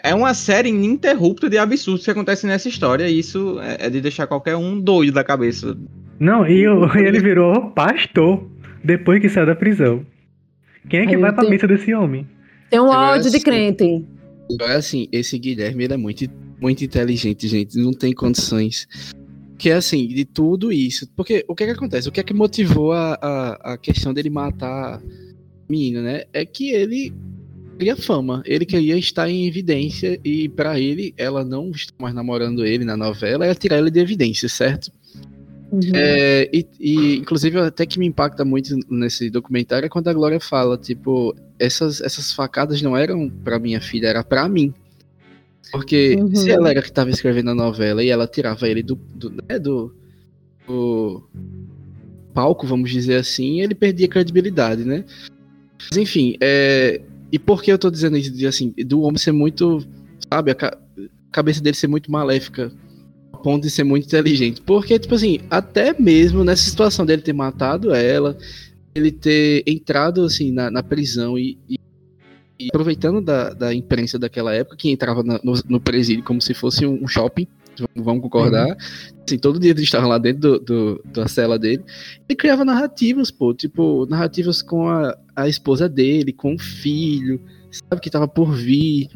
[0.03, 3.07] É- É uma série ininterrupta de absurdos que acontece nessa história.
[3.09, 5.77] E isso é é de deixar qualquer um doido da cabeça.
[6.19, 8.49] Não, e o- ele virou pastor
[8.83, 10.05] depois que saiu da prisão.
[10.89, 12.27] Quem é que Aí vai eu pra tenho- missa desse homem?
[12.69, 14.05] Tem um Eu ódio de crente.
[14.53, 16.25] Agora, assim, esse Guilherme, ele é muito,
[16.61, 17.77] muito inteligente, gente.
[17.77, 18.87] Não tem condições.
[19.57, 21.07] Que é assim, de tudo isso.
[21.15, 22.07] Porque o que é que acontece?
[22.07, 25.01] O que é que motivou a, a, a questão dele matar a
[25.69, 26.23] menina, né?
[26.31, 27.11] É que ele
[27.77, 28.41] queria fama.
[28.45, 30.19] Ele queria estar em evidência.
[30.23, 33.99] E pra ele, ela não estar mais namorando ele na novela, ia tirar ele de
[33.99, 34.91] evidência, certo?
[35.71, 35.91] Uhum.
[35.93, 40.39] É, e, e, inclusive, até que me impacta muito nesse documentário é quando a Glória
[40.39, 44.73] fala, tipo, essas, essas facadas não eram pra minha filha, era pra mim.
[45.71, 46.33] Porque Uhum.
[46.35, 49.59] se ela era que tava escrevendo a novela e ela tirava ele do, do, né,
[49.59, 49.93] do,
[50.65, 51.23] do
[52.33, 55.03] palco, vamos dizer assim, ele perdia credibilidade, né?
[55.89, 58.31] Mas enfim, é, e por que eu tô dizendo isso?
[58.31, 59.85] De, assim, do homem ser muito,
[60.31, 60.77] sabe, a ca-
[61.31, 62.71] cabeça dele ser muito maléfica
[63.33, 64.61] ao ponto de ser muito inteligente.
[64.61, 68.37] Porque, tipo assim, até mesmo nessa situação dele ter matado ela,
[68.95, 71.77] ele ter entrado, assim, na, na prisão e, e-
[72.59, 76.53] e aproveitando da, da imprensa daquela época, que entrava na- no, no presídio como se
[76.55, 77.45] fosse um shopping,
[77.95, 78.75] vamos- concordar.
[79.25, 81.83] Assim, todo dia eles estavam lá dentro do, do- da cela dele.
[82.27, 87.39] Ele criava narrativas, pô, tipo, narrativas com a, a esposa dele, com o filho,
[87.71, 89.07] sabe, que tava por vir,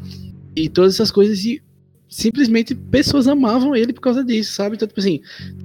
[0.54, 1.62] e todas essas coisas, e
[2.08, 4.76] simplesmente pessoas amavam ele por causa disso, sabe?
[4.76, 5.20] Então, tipo assim,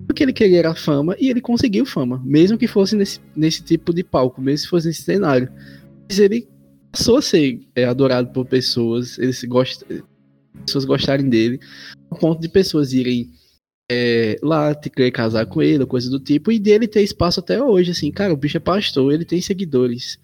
[0.08, 3.94] porque ele queria era fama e ele conseguiu fama, mesmo que fosse nesse, nesse tipo
[3.94, 5.50] de palco, mesmo se fosse nesse cenário.
[6.10, 6.48] Mas ele
[6.90, 9.86] passou a ser é, adorado por pessoas, ele se gosta,
[10.67, 11.60] pessoas gostarem dele,
[12.10, 13.32] ao ponto de pessoas irem
[13.89, 17.62] é, lá te querer casar com ele, coisa do tipo, e dele ter espaço até
[17.62, 20.19] hoje, assim, cara, o bicho é pastor, ele tem seguidores,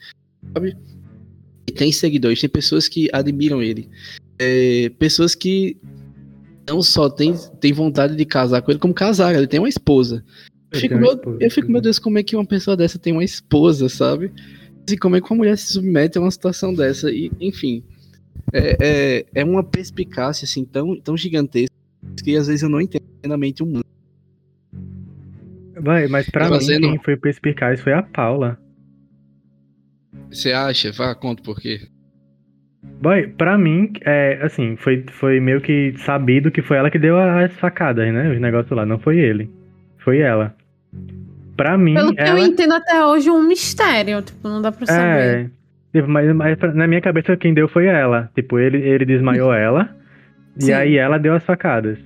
[0.54, 0.78] sabe?
[1.68, 3.90] Ele tem seguidores, tem pessoas que admiram ele,
[4.38, 5.78] é, pessoas que
[6.68, 10.24] não só tem, tem vontade de casar com ele, como casar, ele tem uma esposa.
[10.72, 13.14] Eu fico, meu, esposa, eu fico, meu Deus, como é que uma pessoa dessa tem
[13.14, 14.32] uma esposa, sabe?
[14.90, 17.10] E como é que uma mulher se submete a uma situação dessa?
[17.10, 17.84] E, enfim,
[18.52, 21.74] é, é, é uma perspicácia assim tão, tão gigantesca
[22.24, 23.84] que às vezes eu não entendo a mente humana.
[25.76, 28.60] Vai, mas pra Fazendo- mim, quem foi perspicaz foi a Paula.
[30.30, 30.92] Você acha?
[30.92, 31.88] Vá, conta por quê.
[33.02, 37.18] Boy, pra mim, é, assim, foi, foi meio que sabido que foi ela que deu
[37.18, 38.32] as facadas, né?
[38.34, 39.50] Os negócios lá, não foi ele.
[40.00, 40.56] Foi ela.
[41.56, 42.40] Pra mim, Pelo que ela...
[42.40, 44.22] eu entendo até hoje, um mistério.
[44.22, 45.46] Tipo, não dá pra saber.
[45.46, 45.50] É,
[46.02, 48.30] mas, mas pra- na minha cabeça quem deu foi ela.
[48.36, 49.90] Tipo, ele, ele desmaiou ela,
[50.58, 50.74] e Sim.
[50.74, 51.98] aí ela deu as facadas.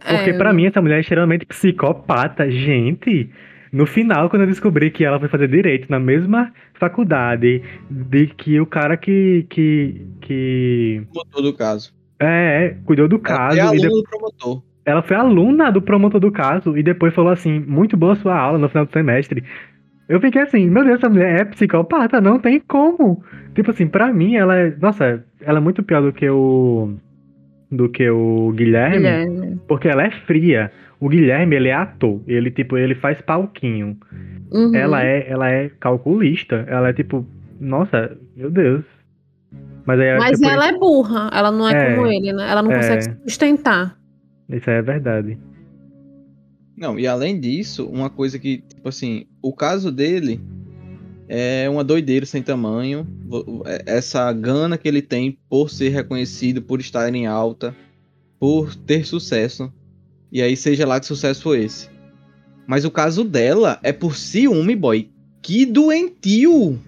[0.00, 2.50] Porque É, pra mim essa mulher é extremamente psicopata.
[2.50, 3.30] Gente,
[3.72, 8.60] no final, quando eu descobri que ela foi fazer direito na mesma faculdade de que
[8.60, 9.46] o cara que.
[9.48, 10.04] que.
[10.20, 11.02] que.
[11.12, 11.92] Promotor do caso.
[12.18, 13.56] É, é, cuidou do Ela caso.
[13.56, 14.62] é e aluno de- do promotor.
[14.84, 18.58] ela foi aluna do promotor do caso e depois falou assim: muito boa sua aula
[18.58, 19.44] no final do semestre.
[20.08, 23.22] Eu fiquei assim, meu Deus, essa mulher é psicopata, não tem como.
[23.54, 24.74] Tipo assim, pra mim, ela é.
[24.80, 26.94] Nossa, ela é muito pior do que o.
[27.70, 28.96] Do que o Guilherme.
[28.98, 29.60] Guilherme.
[29.66, 30.70] Porque ela é fria.
[31.00, 32.20] O Guilherme, ele é ator.
[32.26, 33.96] Ele, tipo, ele faz palquinho.
[34.52, 34.74] Uhum.
[34.74, 36.64] Ela é ela é calculista.
[36.68, 37.26] Ela é tipo,
[37.60, 38.84] nossa, meu Deus.
[39.86, 41.94] Mas aí Mas tipo, ela é burra, ela não é, É.
[41.94, 42.48] como ele, né?
[42.50, 42.76] Ela não É.
[42.76, 43.96] consegue se sustentar.
[44.50, 45.38] Isso é verdade.
[46.76, 50.40] Não, e além disso, uma coisa que, tipo assim, o caso dele
[51.28, 53.06] é uma doideira sem tamanho.
[53.66, 57.74] É- Essa gana que ele tem por ser reconhecido, por estar em alta,
[58.38, 59.72] por ter sucesso.
[60.30, 61.88] E aí, seja lá que sucesso for esse.
[62.66, 65.10] Mas o caso dela é por ciúme, boy.
[65.42, 66.80] Que doentio!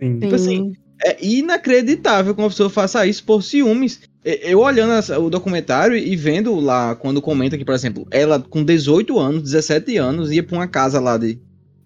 [0.00, 0.18] Sim.
[0.18, 0.72] Tipo assim,
[1.04, 4.00] é inacreditável que uma pessoa faça isso por ciúmes.
[4.24, 8.38] E- Eu olhando essa- o documentário e vendo lá, quando comenta que, por exemplo, ela
[8.40, 11.38] com 18 anos, 17 anos, ia pra uma casa lá de,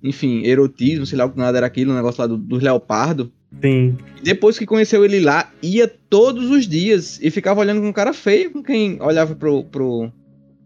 [0.03, 3.31] enfim, erotismo, sei lá o que nada era aquilo, um negócio lá do, dos leopardo.
[3.63, 3.97] Sim.
[4.23, 8.51] Depois que conheceu ele lá, ia todos os dias e ficava olhando com cara feio
[8.51, 10.11] com quem olhava pro, pro,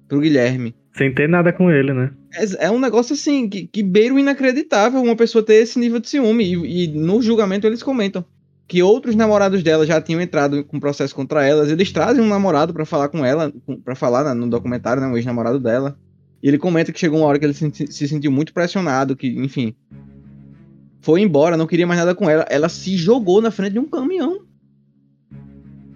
[0.09, 0.73] pro Guilherme.
[0.97, 2.11] Sem ter nada com ele, né?
[2.33, 5.99] É, é um negócio assim, que, que beira o inacreditável uma pessoa ter esse nível
[6.01, 6.45] de ciúme.
[6.45, 8.25] E, e no julgamento eles comentam
[8.69, 11.71] que outros namorados dela já tinham entrado com processo contra elas.
[11.71, 13.53] Eles trazem um namorado pra falar com ela,
[13.85, 15.97] pra falar no documentário, né, um ex-namorado dela.
[16.43, 19.15] E ele comenta que chegou uma hora que ele se, senti- se sentiu muito pressionado,
[19.17, 19.75] que, enfim,
[21.01, 22.45] foi embora, não queria mais nada com ela.
[22.51, 24.41] Ela se jogou na frente de um caminhão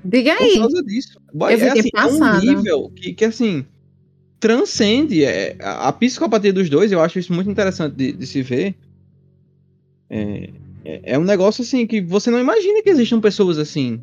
[0.05, 0.59] Diga por aí.
[0.59, 1.21] causa disso.
[1.35, 2.41] Boy, Eu é, assim, é um passada.
[2.41, 3.67] nível que, que assim,
[4.39, 8.41] transcende é, a, a psicopatia dos dois, eu acho isso muito interessante de, de se
[8.43, 8.75] ver.
[10.09, 10.51] É,
[10.85, 14.03] é, é um negócio assim que você não imagina que existam pessoas assim.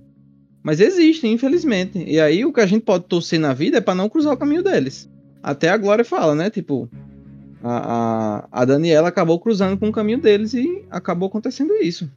[0.63, 2.03] Mas existem, infelizmente.
[2.05, 4.37] E aí o que a gente pode torcer na vida é pra não cruzar o
[4.37, 5.09] caminho deles.
[5.41, 6.49] Até a Glória fala, né?
[6.49, 6.89] Tipo,
[7.63, 12.09] a, a, a Daniela acabou cruzando com o caminho deles e acabou acontecendo isso.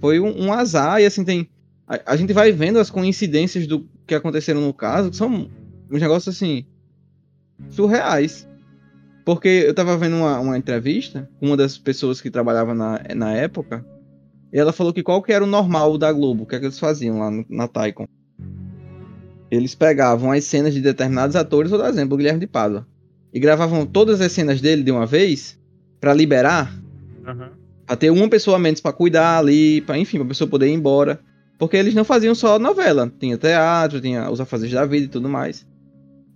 [0.00, 1.48] Foi um, um azar, e assim, tem.
[1.86, 5.50] A, a, gente vai vendo as coincidências do que aconteceram no caso, que são
[5.90, 6.64] uns negócios assim.
[7.70, 8.48] surreais.
[9.24, 13.32] Porque eu tava vendo uma, uma entrevista com uma das pessoas que trabalhava na, na
[13.32, 13.84] época,
[14.52, 16.66] e ela falou que qual que era o normal da Globo, o que, é que
[16.66, 18.06] eles faziam lá no, na Taikon.
[19.50, 22.86] Eles pegavam as cenas de determinados atores, por exemplo, o Guilherme de Pádua
[23.34, 25.58] e gravavam todas as cenas dele de uma vez
[26.00, 26.72] para liberar,
[27.26, 27.48] uhum.
[27.84, 30.72] pra ter uma pessoa a menos para cuidar ali, para enfim, pra pessoa poder ir
[30.72, 31.18] embora.
[31.58, 35.28] Porque eles não faziam só novela, tinha teatro, tinha os afazeres da vida e tudo
[35.28, 35.66] mais.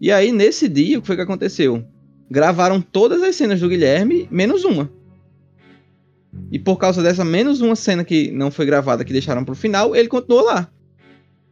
[0.00, 1.84] E aí, nesse dia, o que foi que aconteceu?
[2.30, 4.90] Gravaram todas as cenas do Guilherme, menos uma.
[6.50, 9.96] E por causa dessa menos uma cena que não foi gravada, que deixaram pro final,
[9.96, 10.70] ele continuou lá.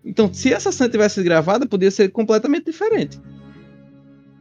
[0.04, 3.20] Então, se essa cena tivesse gravada, podia ser completamente diferente.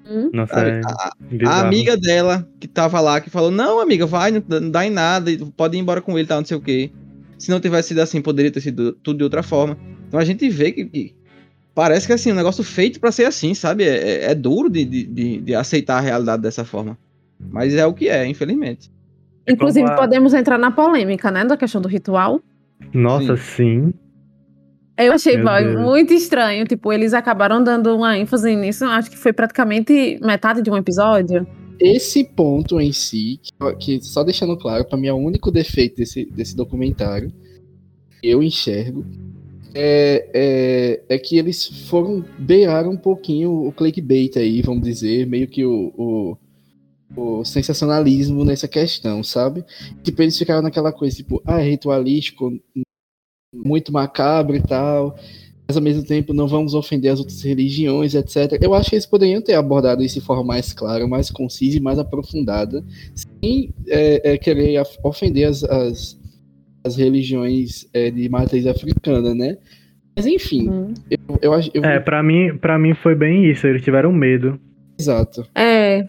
[0.07, 0.29] Hum?
[0.31, 4.69] Nossa, é a, a, amiga dela que tava lá, que falou: Não, amiga, vai, não,
[4.69, 6.91] dá em nada, pode ir embora com ele, tá, não sei o que.
[7.39, 9.77] Se não tivesse sido assim, poderia ter sido tudo de outra forma.
[10.07, 11.15] Então a gente vê que, que
[11.75, 13.83] parece que assim, um negócio feito para ser assim, sabe?
[13.83, 16.97] É, é, é duro de, de, de, aceitar a realidade dessa forma.
[17.37, 18.89] Mas é o que é, infelizmente.
[19.45, 19.95] É Inclusive, a...
[19.95, 21.43] podemos entrar na polêmica, né?
[21.43, 22.41] Da questão do ritual.
[22.93, 23.91] Nossa, sim.
[23.91, 23.93] sim.
[24.97, 26.65] Eu achei muito estranho.
[26.65, 28.85] Tipo, eles acabaram dando uma ênfase nisso.
[28.85, 31.45] Acho que foi praticamente metade de um episódio.
[31.77, 35.97] Esse ponto em si, que, que só deixando claro, para mim é o único defeito
[35.97, 37.29] desse, desse documentário,
[38.23, 39.05] eu enxergo,
[39.75, 45.49] é, é, é, que eles foram beirar um pouquinho o clickbait aí, vamos dizer, meio
[45.49, 46.37] que o, o,
[47.15, 49.65] o, sensacionalismo nessa questão, sabe?
[50.01, 52.57] Tipo, eles ficaram naquela coisa, tipo, ah, é ritualístico,
[53.53, 55.17] muito macabro e tal,
[55.67, 58.57] mas ao mesmo tempo não vamos ofender as outras religiões, etc.
[58.61, 61.81] Eu acho que eles poderiam ter abordado isso de forma mais clara, mais concisa e
[61.81, 62.81] mais aprofundada,
[63.13, 66.17] sem é, é, querer ofender as, as,
[66.85, 69.57] as religiões é, de matriz africana, né?
[70.15, 70.93] Mas enfim, hum.
[71.09, 71.71] eu, eu acho.
[71.73, 71.83] Eu...
[71.83, 74.59] É, pra mim, pra mim foi bem isso, eles tiveram medo.
[74.97, 75.45] Exato.
[75.55, 76.07] É.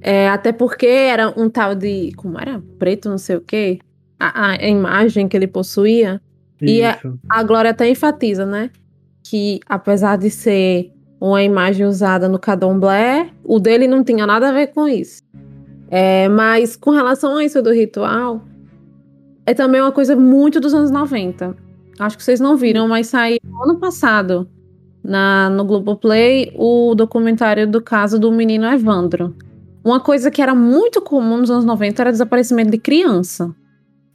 [0.00, 2.12] É, até porque era um tal de.
[2.16, 2.62] Como era?
[2.78, 3.78] Preto, não sei o quê.
[4.18, 6.20] A, a, imagem que ele possuía
[6.60, 8.70] e a, a Glória até enfatiza, né?
[9.22, 14.52] Que apesar de ser uma imagem usada no Cadomblé, o dele não tinha nada a
[14.52, 15.22] ver com isso.
[15.90, 18.42] É, mas com relação a isso do ritual,
[19.46, 21.56] é também uma coisa muito dos anos 90.
[21.98, 24.48] Acho que vocês não viram, mas saiu ano passado
[25.02, 29.34] na, no Globoplay o documentário do caso do menino Evandro.
[29.84, 33.54] Uma coisa que era muito comum nos anos 90 era desaparecimento de criança.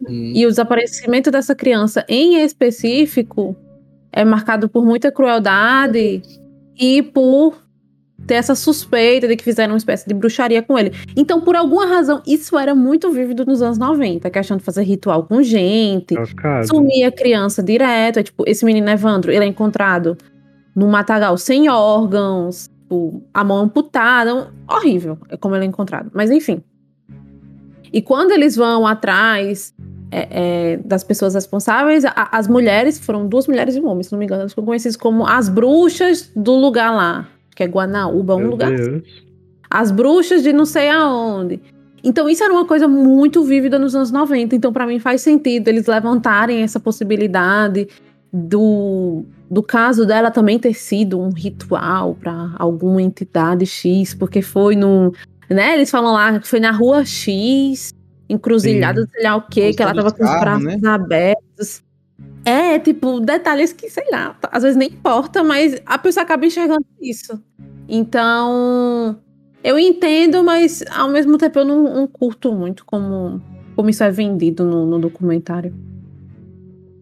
[0.05, 0.33] Hum.
[0.35, 3.55] E o desaparecimento dessa criança em específico
[4.11, 6.21] é marcado por muita crueldade
[6.77, 7.55] e por
[8.25, 10.91] ter essa suspeita de que fizeram uma espécie de bruxaria com ele.
[11.15, 14.83] Então, por alguma razão, isso era muito vívido nos anos 90, a questão de fazer
[14.83, 16.67] ritual com gente, Tocado.
[16.67, 18.19] sumir a criança direto.
[18.19, 20.17] É, tipo, esse menino Evandro, ele é encontrado
[20.75, 26.11] no matagal sem órgãos, tipo, a mão amputada, horrível é como ele é encontrado.
[26.13, 26.63] Mas enfim.
[27.93, 29.73] E quando eles vão atrás
[30.11, 30.27] é,
[30.73, 34.19] é, das pessoas responsáveis, a, as mulheres, foram duas mulheres e um homem, se não
[34.19, 38.39] me engano, elas foram conhecidas como as bruxas do lugar lá, que é Guanaúba, um
[38.39, 38.73] Meu lugar.
[38.73, 39.01] Assim.
[39.69, 41.61] As bruxas de não sei aonde.
[42.03, 44.55] Então isso era uma coisa muito vívida nos anos 90.
[44.55, 47.87] Então para mim faz sentido eles levantarem essa possibilidade
[48.33, 54.75] do, do caso dela também ter sido um ritual para alguma entidade X, porque foi
[54.75, 55.13] no,
[55.49, 55.75] né?
[55.75, 57.93] Eles falam lá que foi na rua X
[58.29, 60.89] encruzilhada, sei lá o quê, que ela tava com os braços né?
[60.89, 61.83] abertos.
[62.43, 66.85] É, tipo, detalhes que, sei lá, às vezes nem importa, mas a pessoa acaba enxergando
[66.99, 67.39] isso.
[67.87, 69.17] Então,
[69.63, 73.41] eu entendo, mas ao mesmo tempo eu não, não curto muito como,
[73.75, 75.73] como isso é vendido no, no documentário.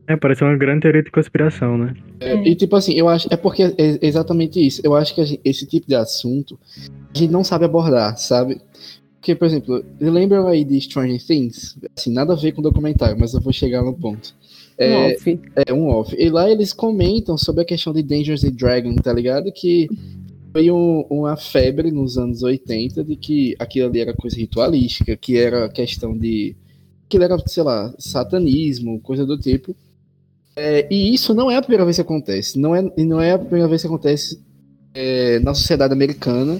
[0.07, 1.93] É, parece uma grande teoria de conspiração, né?
[2.19, 3.27] É, e tipo assim, eu acho.
[3.31, 4.81] É porque é exatamente isso.
[4.83, 6.59] Eu acho que gente, esse tipo de assunto
[7.13, 8.59] a gente não sabe abordar, sabe?
[9.19, 11.77] Porque, por exemplo, lembram aí de Stranger Things?
[11.95, 14.33] Assim, nada a ver com o documentário, mas eu vou chegar no ponto.
[14.79, 15.39] É, um off.
[15.67, 16.15] É, um off.
[16.17, 19.51] E lá eles comentam sobre a questão de Dangerous and Dragon, tá ligado?
[19.51, 19.89] Que
[20.53, 25.37] foi um, uma febre nos anos 80 de que aquilo ali era coisa ritualística, que
[25.37, 26.55] era questão de.
[27.09, 29.75] que era, sei lá, satanismo, coisa do tipo.
[30.55, 32.57] É, e isso não é a primeira vez que acontece.
[32.57, 34.41] Não é, não é a primeira vez que acontece
[34.93, 36.59] é, na sociedade americana.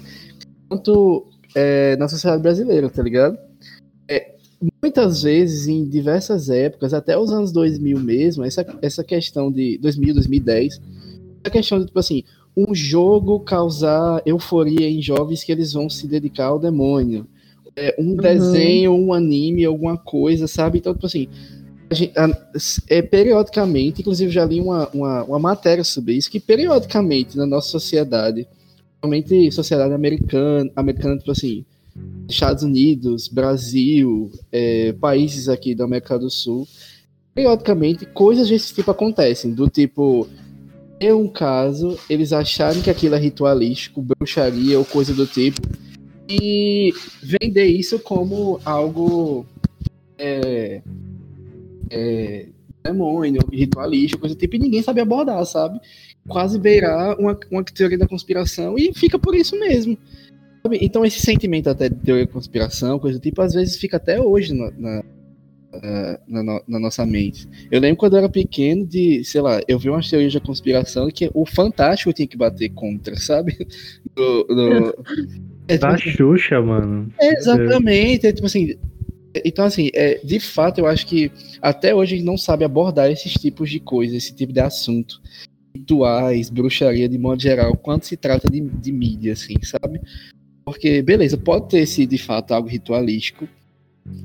[0.67, 3.37] Quanto é, na sociedade brasileira, tá ligado?
[4.81, 10.15] Muitas vezes, em diversas épocas, até os anos 2000 mesmo, essa, essa questão de 2000,
[10.15, 10.81] 2010,
[11.43, 12.23] a questão de, tipo assim,
[12.55, 17.25] um jogo causar euforia em jovens que eles vão se dedicar ao demônio.
[17.75, 18.15] é, um uhum.
[18.17, 20.79] desenho, um anime, alguma coisa, sabe?
[20.79, 21.27] Então, tipo assim,
[21.89, 22.29] a gente, a,
[22.89, 27.69] é, periodicamente, inclusive já li uma, uma, uma, matéria sobre isso, que periodicamente na nossa
[27.69, 28.45] sociedade,
[28.99, 31.65] principalmente sociedade americana, americana, tipo assim,
[32.27, 36.67] Estados Unidos, Brasil, é, países aqui da América do Sul,
[37.33, 40.27] periodicamente coisas desse tipo acontecem, do tipo
[40.99, 45.61] é um caso, eles acharem que aquilo é ritualístico, bruxaria ou coisa do tipo,
[46.29, 46.93] e
[47.23, 49.45] vender isso como algo
[50.17, 50.81] é,
[51.89, 52.47] é,
[52.83, 55.79] demônio, ritualístico, coisa do tipo, e ninguém sabe abordar, sabe?
[56.27, 59.97] Quase beirar uma, uma teoria da conspiração e fica por isso mesmo.
[60.81, 64.19] Então esse sentimento até de teoria da conspiração, coisa do tipo, às vezes fica até
[64.19, 65.03] hoje na, na
[66.27, 67.47] na, na, na, nossa mente.
[67.71, 71.09] Eu lembro quando eu era pequeno de, sei lá, eu vi umas teorias da conspiração
[71.09, 73.55] que o Fantástico tinha que bater contra, sabe?
[74.15, 75.05] Do, do...
[75.67, 77.13] É, tipo, da Xuxa, mano.
[77.21, 78.25] É, exatamente.
[78.25, 78.75] É, tipo assim,
[79.33, 81.31] então, assim, é, de fato, eu acho que
[81.61, 85.21] até hoje a gente não sabe abordar esses tipos de coisas, esse tipo de assunto.
[85.73, 90.01] Rituais, bruxaria de modo geral, quando se trata de, de mídia, assim, sabe?
[90.65, 93.47] Porque, beleza, pode ter sido de fato algo ritualístico,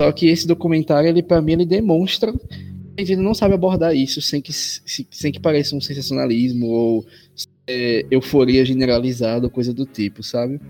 [0.00, 3.94] só que esse documentário, ele para mim, ele demonstra que a gente não sabe abordar
[3.94, 7.06] isso sem que, sem que pareça um sensacionalismo ou
[7.66, 10.60] é, euforia generalizada coisa do tipo, sabe?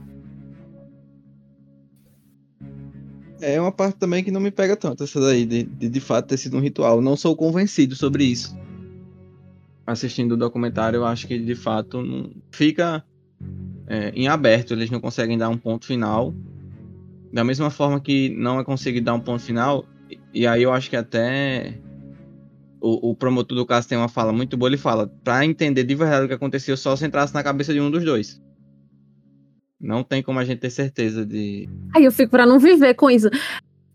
[3.40, 6.28] É uma parte também que não me pega tanto, essa daí, de, de, de fato
[6.28, 7.02] ter sido um ritual.
[7.02, 8.56] Não sou convencido sobre isso.
[9.86, 13.04] Assistindo o documentário, eu acho que de fato não fica
[13.86, 16.34] é, em aberto, eles não conseguem dar um ponto final
[17.34, 19.84] da mesma forma que não é conseguido dar um ponto final,
[20.32, 21.74] e aí eu acho que até
[22.80, 25.96] o, o promotor do caso tem uma fala muito boa, ele fala, para entender de
[25.96, 28.40] verdade o que aconteceu, só se entrasse na cabeça de um dos dois.
[29.80, 31.68] Não tem como a gente ter certeza de.
[31.92, 33.28] Aí eu fico pra não viver com isso.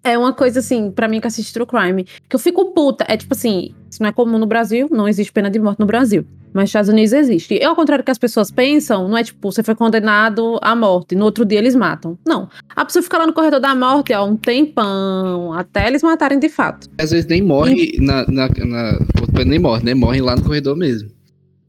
[0.03, 3.05] É uma coisa assim, para mim que assiste True Crime, que eu fico puta.
[3.07, 5.85] É tipo assim, isso não é comum no Brasil, não existe pena de morte no
[5.85, 6.25] Brasil.
[6.53, 7.53] Mas nos Estados Unidos existe.
[7.53, 10.75] E ao contrário do que as pessoas pensam, não é tipo, você foi condenado à
[10.75, 12.17] morte, no outro dia eles matam.
[12.25, 12.49] Não.
[12.75, 16.49] A pessoa fica lá no corredor da morte, ó, um tempão, até eles matarem de
[16.49, 16.87] fato.
[16.97, 18.01] Às vezes nem morre e...
[18.01, 18.99] na, na, na.
[19.45, 19.93] Nem morre, né?
[19.93, 21.09] Morre lá no corredor mesmo.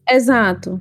[0.08, 0.80] Exato.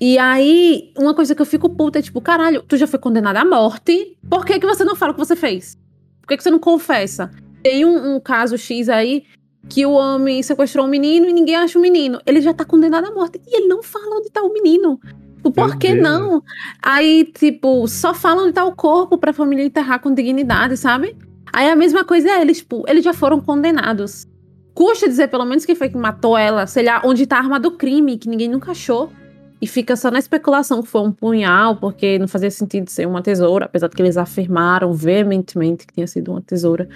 [0.00, 3.36] E aí, uma coisa que eu fico puta é tipo, caralho, tu já foi condenado
[3.36, 5.78] à morte, por que, que você não fala o que você fez?
[6.24, 7.30] Por que, que você não confessa?
[7.62, 9.24] Tem um, um caso X aí
[9.68, 12.18] que o homem sequestrou um menino e ninguém acha o menino.
[12.24, 13.38] Ele já tá condenado à morte.
[13.46, 14.98] E ele não fala onde tá o menino.
[15.36, 16.42] Tipo, por que não?
[16.82, 21.14] Aí, tipo, só fala onde tá o corpo pra família enterrar com dignidade, sabe?
[21.52, 24.26] Aí a mesma coisa é eles, tipo, eles já foram condenados.
[24.72, 27.60] Custa dizer, pelo menos, quem foi que matou ela, sei lá, onde tá a arma
[27.60, 29.12] do crime, que ninguém nunca achou.
[29.60, 33.22] E fica só na especulação que foi um punhal, porque não fazia sentido ser uma
[33.22, 36.88] tesoura, apesar de que eles afirmaram veementemente que tinha sido uma tesoura.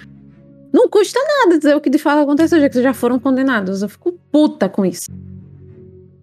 [0.71, 3.81] Não custa nada dizer o que de fato aconteceu, já que já foram condenados.
[3.81, 5.09] Eu fico puta com isso.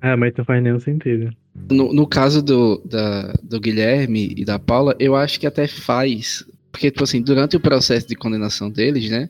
[0.01, 1.31] É, mas não faz nenhum sentido.
[1.71, 6.45] No, no caso do, da, do Guilherme e da Paula, eu acho que até faz.
[6.71, 9.29] Porque, tipo assim, durante o processo de condenação deles, né?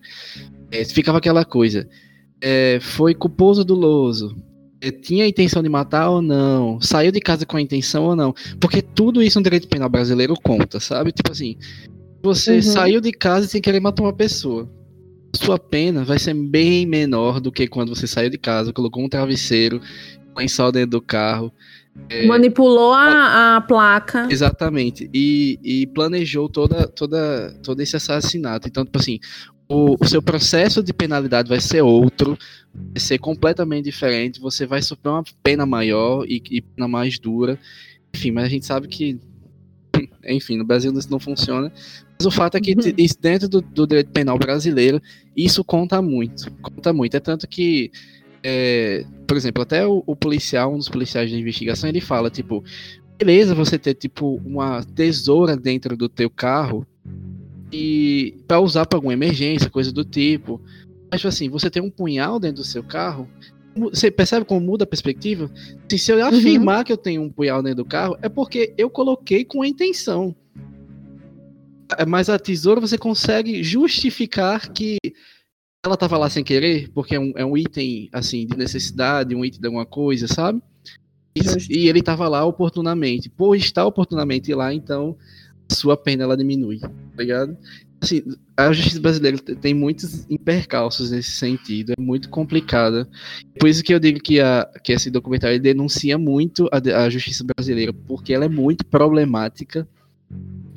[0.71, 1.89] É, ficava aquela coisa.
[2.41, 4.37] É, foi culposo doloso.
[4.37, 4.56] É,
[4.93, 6.81] tinha a intenção de matar ou não?
[6.81, 8.35] Saiu de casa com a intenção ou não?
[8.61, 11.13] Porque tudo isso no direito penal brasileiro conta, sabe?
[11.13, 11.57] Tipo assim,
[12.23, 12.63] você uhum.
[12.63, 14.69] saiu de casa sem querer matar uma pessoa
[15.37, 19.09] sua pena vai ser bem menor do que quando você saiu de casa, colocou um
[19.09, 19.81] travesseiro,
[20.35, 21.53] um lençol dentro do carro.
[22.11, 24.27] É, Manipulou a, a, placa.
[24.31, 25.09] Exatamente.
[25.15, 28.69] E, e, planejou toda, toda, todo esse assassinato.
[28.69, 29.19] Então, tipo assim,
[29.69, 32.39] o, o, seu processo de penalidade vai ser outro,
[32.73, 34.41] vai ser completamente diferente.
[34.41, 37.59] Você vai sofrer uma pena maior e, e pena mais dura.
[38.15, 39.19] Enfim, mas a gente sabe que
[40.29, 41.73] enfim, no Brasil isso não funciona.
[42.19, 43.07] Mas o fato é que uhum.
[43.21, 45.01] dentro do, do, direito penal brasileiro,
[45.37, 46.51] isso conta muito.
[46.61, 47.17] Conta muito.
[47.17, 47.91] É tanto que,
[48.43, 52.65] é, por exemplo, até o, o, policial, um dos policiais de investigação, ele fala, tipo,
[53.19, 56.87] beleza você ter, tipo, uma tesoura dentro do teu carro
[57.73, 60.61] e para usar para alguma emergência, coisa do tipo.
[61.11, 63.29] Mas, tipo assim, você tem um punhal dentro do seu carro,
[63.77, 65.51] você percebe como muda a perspectiva?
[65.91, 66.27] Se eu uhum.
[66.27, 69.69] afirmar que eu tenho um punhal dentro do carro, é porque eu coloquei com a
[69.69, 70.35] intenção.
[71.99, 74.97] É, mas a tesoura você consegue justificar que
[75.85, 79.45] ela estava lá sem querer, porque é um, é um, item assim de necessidade, um
[79.45, 80.61] item de alguma coisa, sabe?
[81.35, 81.41] E,
[81.79, 83.29] e ele estava lá oportunamente.
[83.29, 85.17] Por estar oportunamente lá, então
[85.69, 86.89] sua pena ela diminui, tá
[87.19, 87.57] ligado?
[88.01, 88.23] Assim,
[88.57, 93.09] a justiça brasileira tem muitos impercalços nesse sentido, é muito complicada.
[93.59, 97.45] Por isso que eu digo que, a, que esse documentário denuncia muito a, a justiça
[97.45, 99.89] brasileira, porque ela é muito problemática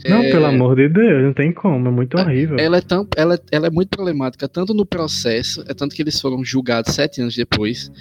[0.07, 2.57] Não, É, pelo amor de Deus, não tem como, é muito horrível.
[2.57, 6.19] Ela é, tão, ela, ela é muito problemática, tanto no processo, é tanto que eles
[6.21, 7.91] foram julgados sete anos depois,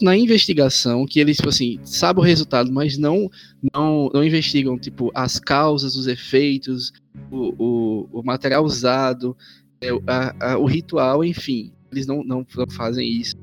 [0.00, 3.28] na investigação, que eles, tipo assim, sabem o resultado, mas não,
[3.74, 6.92] não, não investigam, tipo, as causas, os efeitos,
[7.30, 9.36] o, o, o material usado,
[9.80, 11.72] é, o- a- a- o ritual, enfim.
[11.90, 13.34] Eles não, não, fazem isso.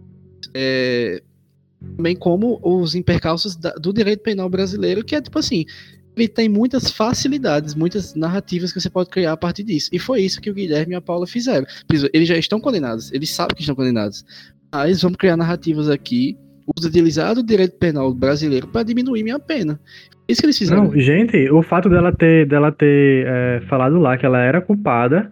[0.54, 1.22] É,
[1.96, 5.66] também como os impercalços da- do direito penal brasileiro, que é tipo assim,
[6.16, 9.90] ele tem muitas facilidades, muitas narrativas que você pode criar a partir disso.
[9.94, 11.68] E foi isso que o Guilherme e a Paula fizeram.
[12.12, 14.26] Eles já estão condenados, eles sabem que estão condenados.
[14.72, 16.38] Mas vamos criar narrativas aqui,
[16.78, 19.80] utilizar o direito penal brasileiro para diminuir minha pena.
[20.28, 20.86] Isso que eles fizeram.
[20.86, 25.32] Não, gente, o fato dela ter, dela ter é, falado lá que ela era culpada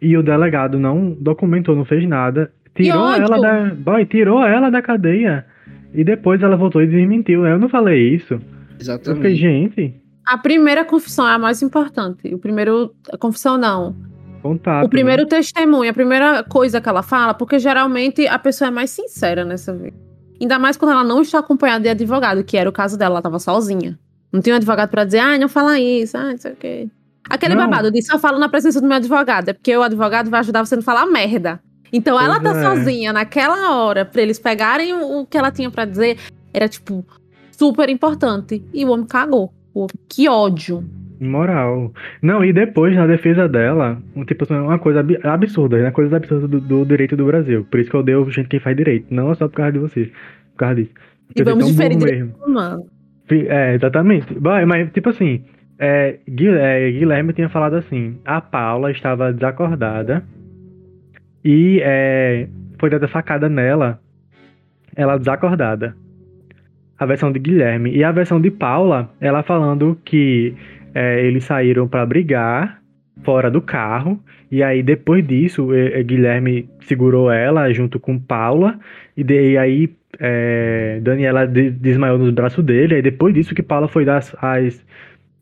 [0.00, 4.82] e o delegado não documentou, não fez nada, tirou ela da, boy, tirou ela da
[4.82, 5.46] cadeia
[5.94, 7.46] e depois ela voltou e desmentiu.
[7.46, 8.34] Eu não falei isso.
[8.34, 9.34] Eu fiquei, Exatamente.
[9.36, 9.94] gente,
[10.26, 12.34] A primeira confissão é a mais importante.
[12.34, 12.92] O primeiro.
[13.12, 13.94] A confissão não.
[14.42, 14.84] Contato.
[14.86, 18.90] O primeiro testemunho, a primeira coisa que ela fala, porque geralmente a pessoa é mais
[18.90, 19.96] sincera nessa vida.
[20.40, 23.22] Ainda mais quando ela não está acompanhada de advogado, que era o caso dela, ela
[23.22, 23.98] tava sozinha.
[24.32, 26.88] Não tinha um advogado pra dizer, ah, não fala isso, ah, não sei o quê.
[27.30, 27.62] Aquele Não.
[27.68, 30.64] babado de só falo na presença do meu advogado, é porque o advogado vai ajudar
[30.66, 31.60] você a não falar merda.
[31.92, 32.76] Então ela Pois tá é.
[32.76, 36.18] sozinha naquela hora pra eles pegarem o, o que ela tinha pra dizer,
[36.52, 37.04] era tipo
[37.52, 38.64] super importante.
[38.72, 39.52] E o homem cagou.
[39.72, 40.84] Pô, que ódio.
[41.22, 41.92] Moral.
[42.20, 45.90] Não, e depois, na defesa dela, um, tipo, assim, uma coisa ab- absurda, né?
[45.90, 47.66] Coisas absurdas do, do direito do Brasil.
[47.70, 49.06] Por isso que eu odeio gente que faz direito.
[49.10, 50.08] Não é só por causa de vocês.
[50.52, 50.90] Por causa disso.
[51.30, 52.34] E Porque vamos vocês tão diferir mesmo.
[52.46, 52.86] humano.
[53.30, 54.26] É, exatamente.
[54.66, 55.42] Mas, tipo assim,
[55.78, 60.22] é, é, Guilherme tinha falado assim: a Paula estava desacordada
[61.44, 62.48] e é,
[62.78, 64.00] foi dada facada nela,
[64.94, 65.96] ela desacordada.
[66.98, 67.90] A versão de Guilherme.
[67.96, 70.54] E a versão de Paula, ela falando que
[70.94, 72.80] é, eles saíram pra brigar
[73.22, 74.18] fora do carro.
[74.50, 75.68] E aí, depois disso,
[76.04, 78.78] Guilherme segurou ela junto com Paula.
[79.16, 82.96] E, de- e aí, é, Daniela de- desmaiou nos braços dele.
[82.96, 84.84] Aí, depois disso, que Paula foi dar as, as,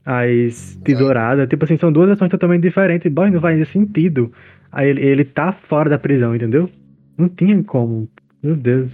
[0.04, 1.48] as tesouradas.
[1.48, 3.10] Tipo assim, são duas ações totalmente diferentes.
[3.12, 4.32] Boy, não faz sentido.
[4.70, 6.70] Aí, ele, ele tá fora da prisão, entendeu?
[7.18, 8.08] Não tinha como.
[8.42, 8.90] Meu Deus.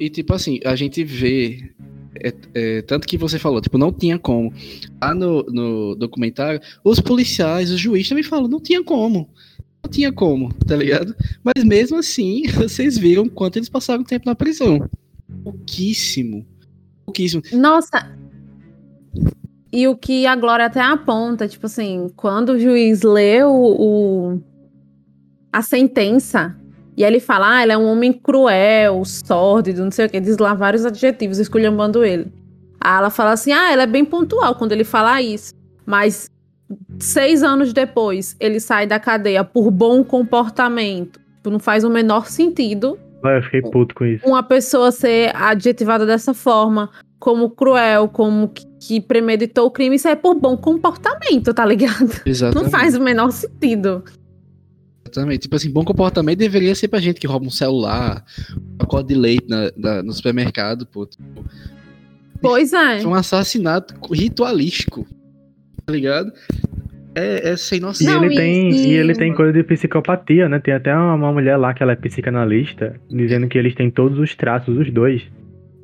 [0.00, 1.58] E tipo assim, a gente vê.
[2.16, 4.52] É- é, tanto que você falou, tipo, não tinha como.
[5.00, 9.28] Lá no, no documentário, os policiais, os juízes também falam, não tinha como.
[9.84, 11.14] Não tinha como, tá ligado?
[11.42, 14.88] Mas mesmo assim, vocês viram quanto eles passaram tempo na prisão.
[15.42, 16.46] Pouquíssimo.
[17.04, 17.42] Pouquíssimo.
[17.52, 18.14] Nossa.
[19.72, 24.40] E o que a Glória até aponta, tipo assim, quando o juiz lê o, o-
[25.52, 26.56] a sentença
[26.96, 30.38] e ele fala, ah, ele é um homem cruel, sórdido, não sei o que, diz
[30.38, 32.32] lá vários adjetivos esculhambando ele.
[32.80, 35.54] Aí ela fala assim, ah, ele é bem pontual quando ele fala isso.
[35.86, 36.28] Mas
[36.98, 41.20] seis anos depois, ele sai da cadeia por bom comportamento.
[41.36, 42.98] Tipo, Não faz o menor sentido
[43.30, 44.26] eu fiquei puto com isso.
[44.26, 50.08] uma pessoa ser adjetivada dessa forma, como cruel, como que, que premeditou o crime, isso
[50.08, 52.10] é por bom comportamento, tá ligado?
[52.26, 52.64] Exatamente.
[52.64, 54.02] Não faz o menor sentido.
[55.12, 55.40] Exatamente.
[55.42, 58.24] Tipo assim, bom comportamento deveria ser pra gente que rouba um celular,
[58.56, 61.06] um pacote de leite na, na- no supermercado, pô.
[61.06, 61.44] Tipo,
[62.40, 63.00] Pois é.
[63.00, 65.06] Foi um assassinato ritualístico.
[65.86, 66.32] Tá ligado?
[67.14, 68.06] É, é sem E noção.
[68.14, 70.58] Não, ele e- tem, e- e ele tem coisa de psicopatia, né?
[70.58, 74.18] Tem até uma, uma mulher lá que ela é psicanalista, dizendo que eles têm todos
[74.18, 75.22] os traços, os dois,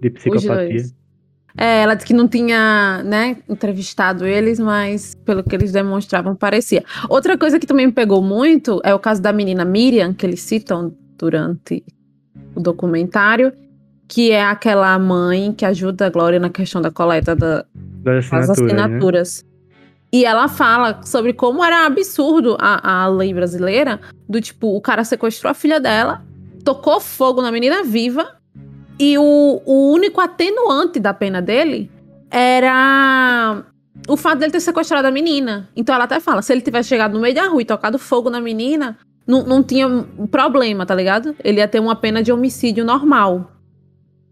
[0.00, 0.68] de Os psicopatia.
[0.68, 0.94] dois.
[1.56, 6.84] É, ela disse que não tinha, né, entrevistado eles, mas pelo que eles demonstravam, parecia.
[7.08, 10.40] Outra coisa que também me pegou muito é o caso da menina Miriam, que eles
[10.40, 11.84] citam durante
[12.54, 13.52] o documentário,
[14.06, 18.50] que é aquela mãe que ajuda a Glória na questão da coleta da, Das as
[18.50, 19.48] assinaturas, né?
[20.10, 25.04] E ela fala sobre como era absurdo a, a lei brasileira, do tipo, o cara
[25.04, 26.24] sequestrou a filha dela,
[26.64, 28.37] tocou fogo na menina viva,
[28.98, 31.90] e o, o único atenuante da pena dele
[32.30, 33.62] era
[34.08, 35.68] o fato dele ter sequestrado a menina.
[35.76, 38.30] Então ela até fala, se ele tivesse chegado no meio da rua e tocado fogo
[38.30, 39.88] na menina, não, não tinha
[40.30, 41.34] problema, tá ligado?
[41.42, 43.52] Ele ia ter uma pena de homicídio normal.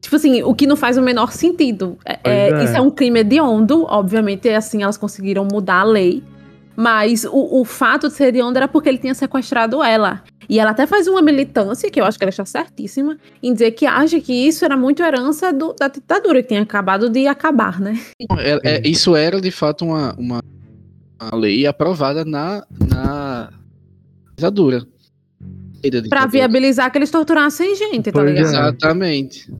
[0.00, 1.98] Tipo assim, o que não faz o menor sentido.
[2.04, 2.64] É- é, é.
[2.64, 6.22] Isso é um crime hediondo, obviamente, assim elas conseguiram mudar a lei.
[6.76, 10.22] Mas o, o fato de ser hediondo era porque ele tinha sequestrado ela.
[10.48, 13.72] E ela até faz uma militância, que eu acho que ela está certíssima, em dizer
[13.72, 17.80] que acha que isso era muito herança do- da ditadura, que tinha acabado de acabar,
[17.80, 17.98] né?
[18.38, 20.40] É- é- isso era de fato uma, uma,
[21.20, 23.50] uma lei aprovada na, na
[24.36, 24.86] ditadura.
[26.08, 28.44] Pra viabilizar que eles torturassem gente, tá ligado?
[28.44, 29.52] Exatamente.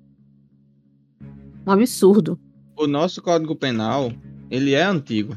[1.67, 2.39] Um absurdo.
[2.77, 4.13] O nosso Código Penal,
[4.51, 5.37] ele é antigo.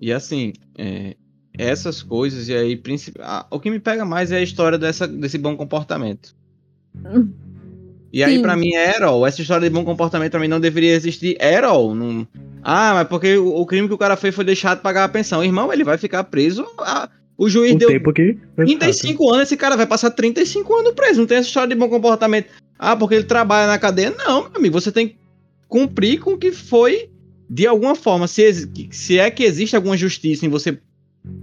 [0.00, 1.14] E assim, é,
[1.56, 3.16] essas coisas, e aí, princip...
[3.20, 6.34] ah, o que me pega mais é a história dessa, desse bom comportamento.
[8.12, 9.24] E aí, pra mim, é Errol.
[9.26, 11.36] Essa história de bom comportamento pra mim não deveria existir.
[11.40, 11.94] Errol.
[11.94, 12.26] Não...
[12.62, 15.08] Ah, mas porque o, o crime que o cara fez foi deixar de pagar a
[15.08, 15.44] pensão.
[15.44, 16.66] Irmão, ele vai ficar preso.
[16.78, 18.36] a- O juiz O deu tempo que.
[18.56, 21.20] 35 anos, esse cara vai passar 35 anos preso.
[21.20, 22.48] Não tem essa história de bom comportamento.
[22.78, 24.10] Ah, porque ele trabalha na cadeia.
[24.10, 24.80] Não, meu amigo.
[24.80, 25.16] Você tem que
[25.68, 27.09] cumprir com o que foi
[27.52, 28.28] de alguma forma.
[28.28, 30.78] Se, se é que existe alguma justiça em você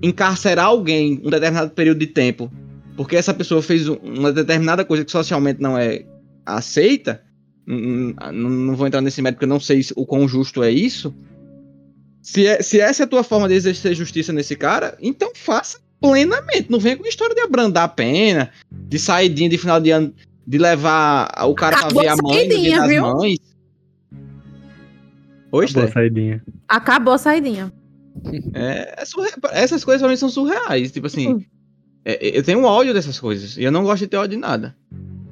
[0.02, 2.50] encarcerar alguém um determinado período de tempo,
[2.96, 6.06] porque essa pessoa fez um- uma determinada coisa que socialmente não é
[6.46, 7.22] aceita.
[8.34, 11.14] Não, vou entrar nesse mérito porque eu não sei se- o quão justo é isso.
[12.22, 15.78] Se, é- se essa é a tua forma de exercer justiça nesse cara, então faça
[16.00, 16.70] plenamente.
[16.72, 20.14] Não venha com história de abrandar a pena, de saidinha de final de ano,
[20.46, 23.02] de levar o cara pra ver a mãe no dia das viu?
[25.52, 25.94] Boa Steph?
[25.94, 26.44] saidinha.
[26.68, 27.72] Acabou a saidinha.
[28.54, 30.92] É, é surre- Essas coisas pra mim são surreais.
[30.92, 31.44] Tipo assim, Hum.
[32.04, 33.58] é- eu tenho ódio dessas coisas.
[33.58, 34.76] E eu não gosto de ter ódio de nada.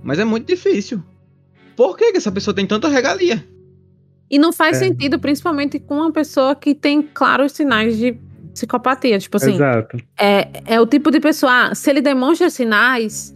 [0.03, 1.01] Mas é muito difícil.
[1.76, 3.43] Por que, que essa pessoa tem tanta regalia?
[4.30, 4.86] E não faz É.
[4.86, 8.18] sentido, principalmente com uma pessoa que tem claros sinais de
[8.53, 9.20] psicopatia.
[9.20, 9.97] Tipo assim, Exato.
[10.20, 13.35] é, é o tipo de pessoa, ah, se ele demonstra sinais,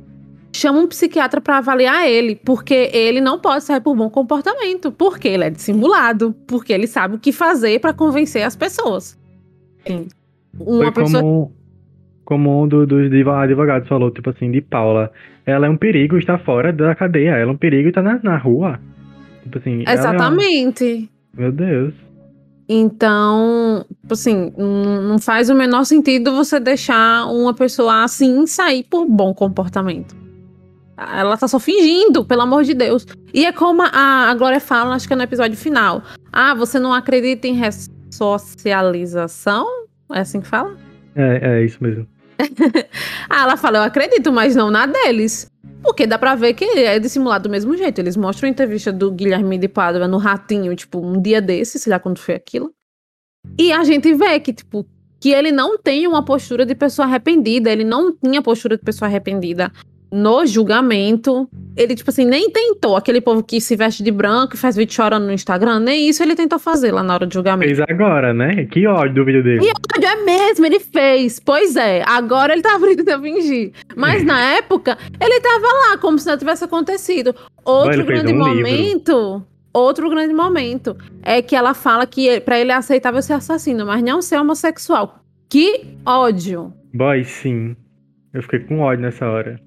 [0.53, 5.27] chama um psiquiatra pra avaliar ele, porque ele não pode sair por bom comportamento, porque
[5.27, 9.17] ele é dissimulado, porque ele sabe o que fazer pra convencer as pessoas.
[9.87, 10.07] Sim.
[10.59, 11.51] Uma Foi pessoa como,
[12.25, 15.11] como um do- dos diva- advogados falou, tipo assim, de Paula.
[15.45, 17.31] Ela é um perigo estar fora da cadeia.
[17.31, 18.79] Ela é um perigo estar na, na rua.
[19.43, 19.83] Tipo assim.
[19.85, 21.09] ela é uma- Exatamente.
[21.35, 21.93] Meu Deus.
[22.67, 28.83] Então, tipo assim, não não faz o menor sentido você deixar uma pessoa assim sair
[28.83, 30.15] por bom comportamento.
[30.99, 33.05] Ela tá só fingindo, pelo amor de Deus.
[33.33, 36.03] E é como a, a Glória fala, acho que é no episódio final.
[36.31, 39.65] Ah, você não acredita em ressocialização?
[40.11, 40.75] É assim que fala?
[41.15, 42.05] É, é isso mesmo.
[43.31, 45.51] Ah, ela fala, eu acredito, mas não na deles.
[45.83, 47.99] Porque dá pra ver que é dissimulado do mesmo jeito.
[47.99, 51.91] Eles mostram a entrevista do Guilherme de Pádua no Ratinho, tipo, um dia desse, sei
[51.91, 52.73] lá quando foi aquilo.
[53.55, 54.83] E a gente vê que, tipo,
[55.19, 57.71] que ele não tem uma postura de pessoa arrependida.
[57.71, 59.71] Ele não tinha postura de pessoa arrependida
[60.11, 61.47] no julgamento.
[61.75, 62.95] Ele, tipo assim, nem tentou.
[62.95, 66.21] Aquele povo que se veste de branco e faz vídeo chorando no Instagram, nem isso
[66.23, 67.73] ele tentou fazer lá na hora do julgamento.
[67.75, 68.65] Fez agora, né?
[68.65, 69.59] Que ódio do vídeo dele.
[69.95, 71.39] ódio é mesmo, ele fez.
[71.39, 73.71] Pois é, agora ele tá abrindo a fingir.
[73.95, 77.33] Mas na época, ele tava lá, como se não tivesse acontecido.
[77.63, 78.55] Outro grande um livro.
[78.57, 79.43] momento.
[79.71, 83.85] Outro grande momento é que ela fala que ele- pra ele é aceitável ser assassino,
[83.85, 85.19] mas não ser homossexual.
[85.47, 86.73] Que ódio.
[86.93, 87.75] Boy, sim.
[88.33, 89.59] Eu fiquei com ódio nessa hora.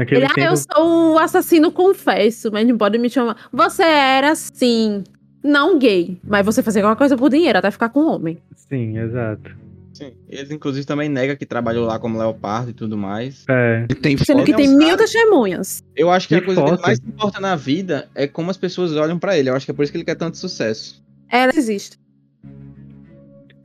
[0.00, 0.46] Naquele Ele, ah, tempo.
[0.48, 3.36] eu sou o assassino confesso, mas não pode me chamar.
[3.52, 5.04] Você era sim,
[5.44, 8.38] não gay, mas você fazia qualquer coisa por dinheiro, até ficar com um homem.
[8.56, 9.50] Sim, exato.
[9.92, 10.12] Sim.
[10.26, 13.44] Ele, inclusive, também nega que trabalhou lá como leopardo e tudo mais.
[13.50, 13.84] É.
[13.90, 15.84] Ele tem Sendo que é tem mil cara- testemunhas.
[15.94, 19.18] Eu acho que a coisa que mais importa na vida é como as pessoas olham
[19.18, 19.50] pra ele.
[19.50, 21.04] Eu acho que é por isso que ele quer tanto sucesso.
[21.28, 21.98] Ela existe.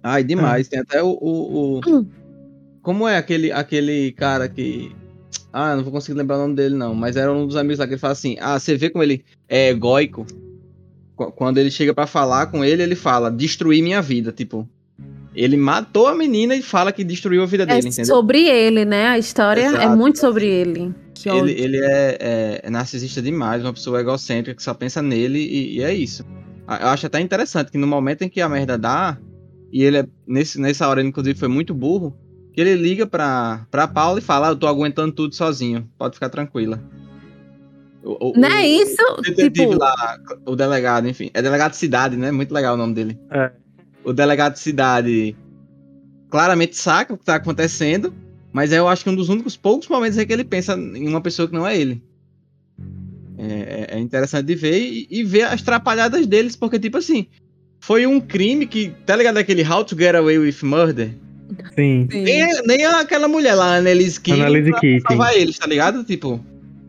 [0.04, 0.68] Ai, demais.
[0.68, 1.08] Tem até o.
[1.08, 2.06] o- o- Hum.
[2.82, 4.94] Como é aquele, aquele cara que.
[5.52, 6.94] Ah, não vou conseguir lembrar o nome dele, não.
[6.94, 9.24] Mas era um dos amigos lá que ele fala assim: Ah, você vê como ele
[9.48, 10.26] é egóico.
[11.16, 14.32] Qu- Quando ele chega pra falar com ele, ele fala: Destruir minha vida.
[14.32, 14.68] Tipo,
[15.34, 18.06] ele matou a menina e fala que destruiu a vida É dele, entendeu?
[18.16, 19.08] sobre ele, né?
[19.08, 19.98] A história é Exato.
[19.98, 20.94] muito sobre ele.
[21.14, 25.40] Que Ele, ele é, é- é narcisista demais, uma pessoa egocêntrica que só pensa nele
[25.40, 26.24] e, e é isso.
[26.68, 29.18] Eu acho até interessante que no momento em que a merda dá,
[29.72, 32.16] e ele é, nesse, nessa hora, ele, inclusive, foi muito burro,
[32.56, 36.16] que ele liga pra, pra Paula e fala: "Ah, Eu tô aguentando tudo sozinho, pode
[36.16, 36.82] ficar tranquila.
[38.04, 38.96] O, o- Não é isso?
[39.18, 41.30] o detetive Tipo, lá, o delegado, enfim.
[41.34, 42.32] É delegado de cidade, né?
[42.32, 43.20] Muito legal o nome dele.
[43.32, 43.52] É.
[44.04, 45.36] O delegado de cidade
[46.30, 48.14] claramente saca o que tá acontecendo,
[48.54, 51.20] mas eu acho que um dos únicos poucos momentos é que ele pensa em uma
[51.22, 52.02] pessoa que não é ele.
[53.38, 57.28] É, é- é interessante de ver e, e ver as trapalhadas deles, porque, tipo assim,
[57.80, 58.92] foi um crime que.
[59.06, 61.12] Tá ligado aquele How to Get Away with Murder?
[61.76, 62.08] Sim.
[62.12, 62.22] sim.
[62.24, 65.04] Nem, nem aquela mulher lá, a Annelise Keating, Annalise pra Keating.
[65.08, 66.04] salvar eles, tá ligado?
[66.04, 66.40] Tipo,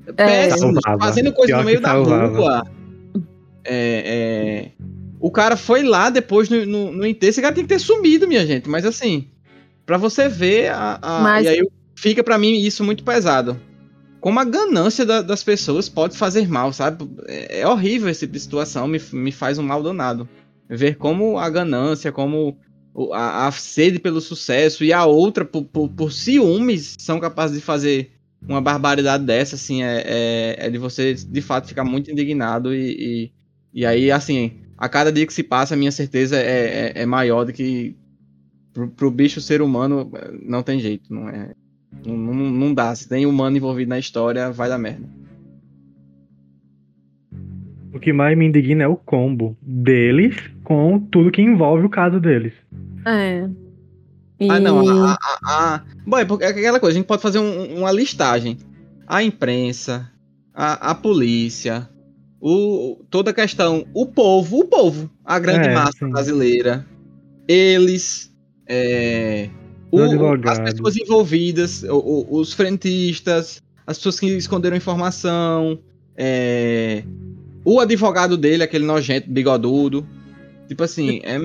[0.08, 0.12] É.
[0.48, 0.98] péssimos, Salvava.
[0.98, 2.62] fazendo coisa Pior no meio da rua.
[3.64, 4.70] É, é,
[5.18, 8.28] O cara foi lá depois no, no, no enterro, esse cara tem que ter sumido,
[8.28, 8.68] minha gente.
[8.68, 9.28] Mas assim,
[9.84, 13.58] pra você ver, a, a- Mas- e aí fica pra mim isso muito pesado.
[14.20, 17.08] Como a ganância da- das pessoas pode fazer mal, sabe?
[17.26, 20.28] É, é horrível esse tipo de situação, me, me faz um mal danado.
[20.68, 22.56] Ver como a ganância, como
[23.12, 27.62] a, a sede pelo sucesso e a outra, por, por, por ciúmes, são capazes de
[27.62, 28.12] fazer
[28.48, 32.90] uma barbaridade dessa, assim, é, é, é de você, de fato, ficar muito indignado e,
[32.92, 33.32] e,
[33.80, 37.06] e aí, assim, a cada dia que se passa, a minha certeza é, é, é
[37.06, 37.96] maior de que
[38.76, 41.12] pro, pro bicho ser humano, não tem jeito.
[41.12, 41.54] Não é.
[42.04, 42.94] Não, não, não dá.
[42.94, 45.08] Se tem humano envolvido na história, vai dar merda.
[47.96, 52.20] O que mais me indigna é o combo deles com tudo que envolve o caso
[52.20, 52.52] deles.
[53.06, 53.48] É.
[54.50, 54.84] Ah, não.
[54.84, 57.78] E- A, a, a- Bom, é porque é aquela coisa, a gente pode fazer um-
[57.78, 58.58] uma listagem.
[59.06, 60.10] A imprensa,
[60.52, 61.88] a, a polícia,
[62.40, 66.10] o, toda a questão, o povo, o povo, a grande É, massa sim.
[66.10, 66.84] brasileira,
[67.48, 68.30] eles,
[68.68, 69.48] é,
[69.90, 70.02] o-
[70.50, 75.78] as pessoas envolvidas, o- o- os frentistas, as pessoas que esconderam informação,
[76.14, 77.02] é,
[77.66, 80.06] o advogado dele, aquele nojento, bigodudo.
[80.68, 81.36] Tipo assim, é,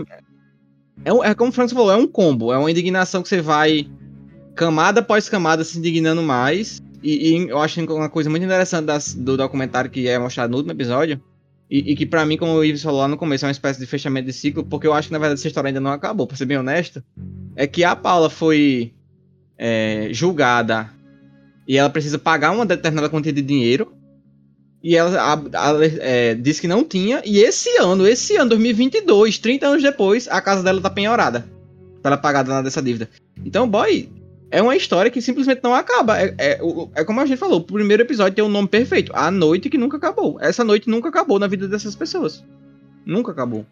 [1.04, 3.90] é, é como o Frank falou, é um combo, é uma indignação que você vai
[4.56, 6.80] camada após camada se indignando mais.
[7.02, 10.58] E, e eu acho uma coisa muito interessante das- do documentário que é mostrado no
[10.58, 11.20] último episódio.
[11.70, 13.80] E, e que pra mim, como o Ives falou lá no começo, é uma espécie
[13.80, 16.28] de fechamento de ciclo, porque eu acho que na verdade essa história ainda não acabou,
[16.28, 17.04] pra ser bem honesto.
[17.56, 18.94] É que a Paula foi
[19.58, 20.90] é, julgada
[21.68, 23.94] e ela precisa pagar uma determinada quantia de dinheiro.
[24.84, 25.34] E ela a-
[25.72, 27.22] a- é, disse que não tinha.
[27.26, 31.46] E esse ano, esse ano, 2022, 30 anos depois, a casa dela tá penhorada.
[32.02, 33.08] Pra ela pagar dana dessa dívida.
[33.46, 34.10] Então, boy,
[34.50, 36.20] é uma história que simplesmente não acaba.
[36.20, 36.60] É, é,
[36.96, 39.12] é como a gente falou, o primeiro episódio tem um nome perfeito.
[39.16, 40.40] A noite que nunca acabou.
[40.42, 42.44] Essa noite nunca acabou na vida dessas pessoas.
[43.06, 43.66] Nunca acabou.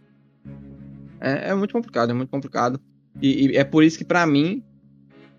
[1.20, 2.80] É, é muito complicado, é muito complicado.
[3.22, 4.64] E, e é por isso que, pra mim,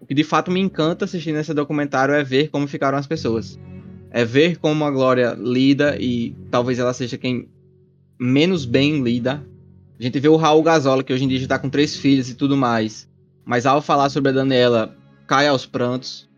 [0.00, 3.58] o que de fato me encanta assistindo esse documentário é ver como ficaram as pessoas.
[4.10, 7.48] É ver como a Glória lida e talvez ela seja quem
[8.18, 9.42] menos bem lida.
[9.98, 12.28] A gente vê o Raul Gazola, que hoje em dia já tá com três filhos
[12.30, 13.08] e tudo mais.
[13.44, 14.96] Mas ao falar sobre a Daniela,
[15.26, 16.28] cai aos prantos.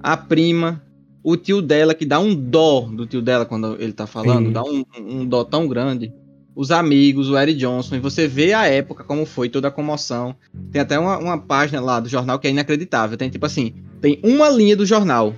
[0.00, 0.82] A prima,
[1.22, 4.52] o tio dela, que dá um dó do tio dela quando ele tá falando, Sim.
[4.52, 6.12] dá um, um dó tão grande.
[6.54, 10.34] Os amigos, o Eric Johnson, e você vê a época, como foi, toda a comoção.
[10.72, 13.16] Tem até uma, uma página lá do jornal que é inacreditável.
[13.16, 15.34] Tem tipo assim, tem uma linha do jornal.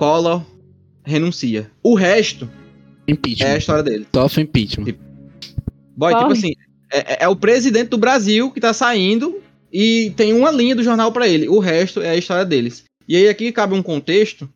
[0.00, 0.42] Collor
[1.04, 1.70] renuncia.
[1.82, 2.48] O resto
[3.06, 3.56] é a Impeachment.
[3.58, 4.06] história dele.
[4.14, 4.94] Sofre impeachment.
[5.94, 6.38] Boy, tipo Corre.
[6.38, 6.52] assim,
[6.90, 10.82] é, é- é o presidente do Brasil que tá saindo e tem uma linha do
[10.82, 11.48] jornal pra ele.
[11.50, 12.84] O resto é a história deles.
[13.06, 14.48] E aí aqui cabe um contexto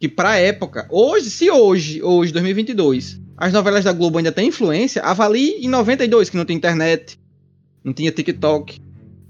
[0.00, 5.02] que pra época, hoje, se hoje, hoje, 2022, as novelas da Globo ainda têm influência,
[5.02, 7.18] avalie em 92, que não tinha internet,
[7.84, 8.80] não tinha TikTok,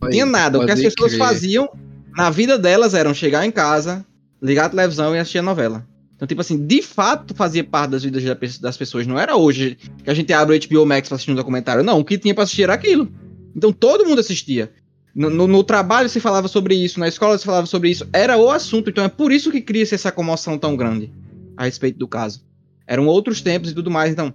[0.01, 0.61] não tinha nada.
[0.61, 1.19] O que as pessoas crer.
[1.19, 1.69] faziam
[2.17, 4.07] na vida delas eram chegar em casa,
[4.43, 5.87] ligar a televisão e assistir a novela.
[6.17, 9.07] Então, tipo assim, de fato fazia parte das vidas das pessoas.
[9.07, 11.83] Não era hoje que a gente abre o HBO Max pra assistir um documentário.
[11.83, 13.09] Não, o que tinha pra assistir era aquilo.
[13.57, 14.73] Então todo mundo assistia.
[15.15, 18.09] No, no- no trabalho se falava sobre isso, na escola se falava sobre isso.
[18.13, 18.89] Era o assunto.
[18.91, 21.13] Então é por isso que cria-se essa comoção tão grande
[21.57, 22.45] a respeito do caso.
[22.87, 24.13] Eram outros tempos e tudo mais.
[24.13, 24.33] Então,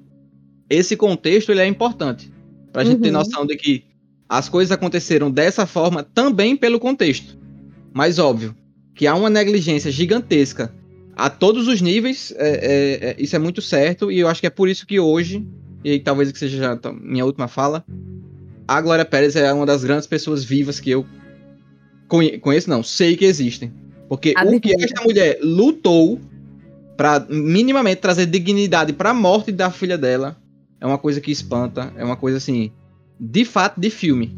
[0.69, 2.31] esse contexto ele é importante.
[2.73, 3.13] Pra gente ter Uhum.
[3.13, 3.85] noção de que
[4.29, 7.37] as coisas aconteceram dessa forma também pelo contexto.
[7.93, 8.53] Mas óbvio
[8.97, 10.73] que há uma negligência gigantesca
[11.15, 14.47] a todos os níveis, é, é, é, isso é muito certo, e eu acho que
[14.47, 15.47] é por isso que hoje,
[15.83, 17.85] e talvez que seja já minha última fala,
[18.67, 21.05] a Glória Pérez é uma das grandes pessoas vivas que eu
[22.07, 23.71] conhe- conheço, não, sei que existem.
[24.09, 26.19] Porque o que esta mulher lutou
[26.95, 30.35] pra minimamente trazer dignidade pra morte da filha dela
[30.79, 32.71] é uma coisa que espanta, é uma coisa assim,
[33.19, 34.37] de fato de filme.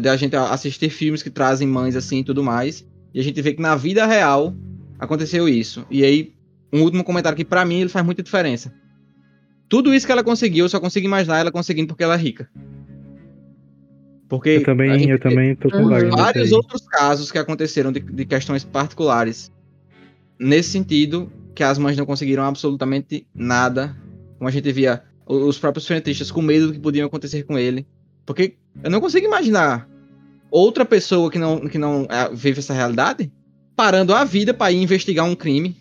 [0.00, 2.84] Da gente assistir filmes que trazem mães assim e tudo mais,
[3.14, 4.52] e a gente vê que na vida real
[4.98, 5.86] aconteceu isso.
[5.88, 6.34] E aí,
[6.72, 8.74] um último comentário que pra mim ele faz muita diferença.
[9.68, 12.50] Tudo isso que ela conseguiu, eu só consigo imaginar ela conseguindo porque ela é rica.
[14.28, 18.64] Porque Eu também, eu também tô com vários outros casos que aconteceram de, de questões
[18.64, 19.52] particulares
[20.38, 23.96] nesse sentido que as mães não conseguiram absolutamente nada
[24.36, 27.86] como a gente via os próprios frentistas com medo do que podia acontecer com ele
[28.26, 29.88] porque eu não consigo imaginar
[30.56, 33.30] outra pessoa que não que não ah, vive essa realidade
[33.74, 35.76] parando a vida para ir investigar um crime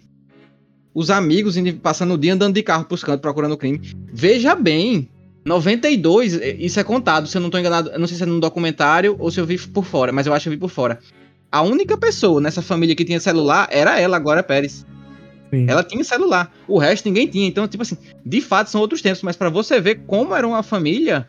[0.96, 3.80] os amigos indo- passando o dia andando de carro pros cantos procurando o crime
[4.12, 5.10] veja bem
[5.46, 8.26] 92, eh, isso é contado, se eu não tô enganado, eu não sei se é
[8.26, 10.70] num documentário ou se eu vi por fora, mas eu acho que eu vi por
[10.70, 11.00] fora.
[11.52, 14.86] A única pessoa nessa família que tinha celular era ela, agora Pérez.
[15.50, 15.66] Sim.
[15.70, 17.46] Ela tinha celular, o resto ninguém tinha.
[17.46, 20.64] Então, tipo assim, de fato são outros tempos, mas pra você ver como era uma
[20.64, 21.28] família,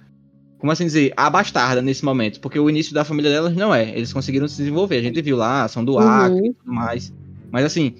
[0.64, 3.90] como assim dizer, abastarda nesse momento, porque o início da família delas não é.
[3.90, 5.98] Eles conseguiram se desenvolver, a gente viu lá, são do Uhum.
[5.98, 7.12] Acre e tudo mais.
[7.52, 7.96] Mas assim,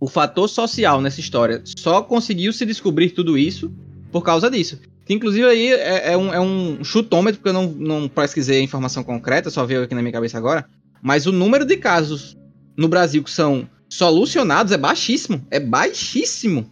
[0.00, 3.70] o fator social nessa história só conseguiu se descobrir tudo isso
[4.10, 4.80] por causa disso.
[5.04, 8.64] Que inclusive aí é, é um, é um chutômetro, porque eu não, não pesquisei a
[8.64, 10.64] informação concreta, só veio aqui na minha cabeça agora.
[11.02, 12.38] Mas o número de casos
[12.74, 15.46] no Brasil que são solucionados é baixíssimo.
[15.50, 16.64] É baixíssimo.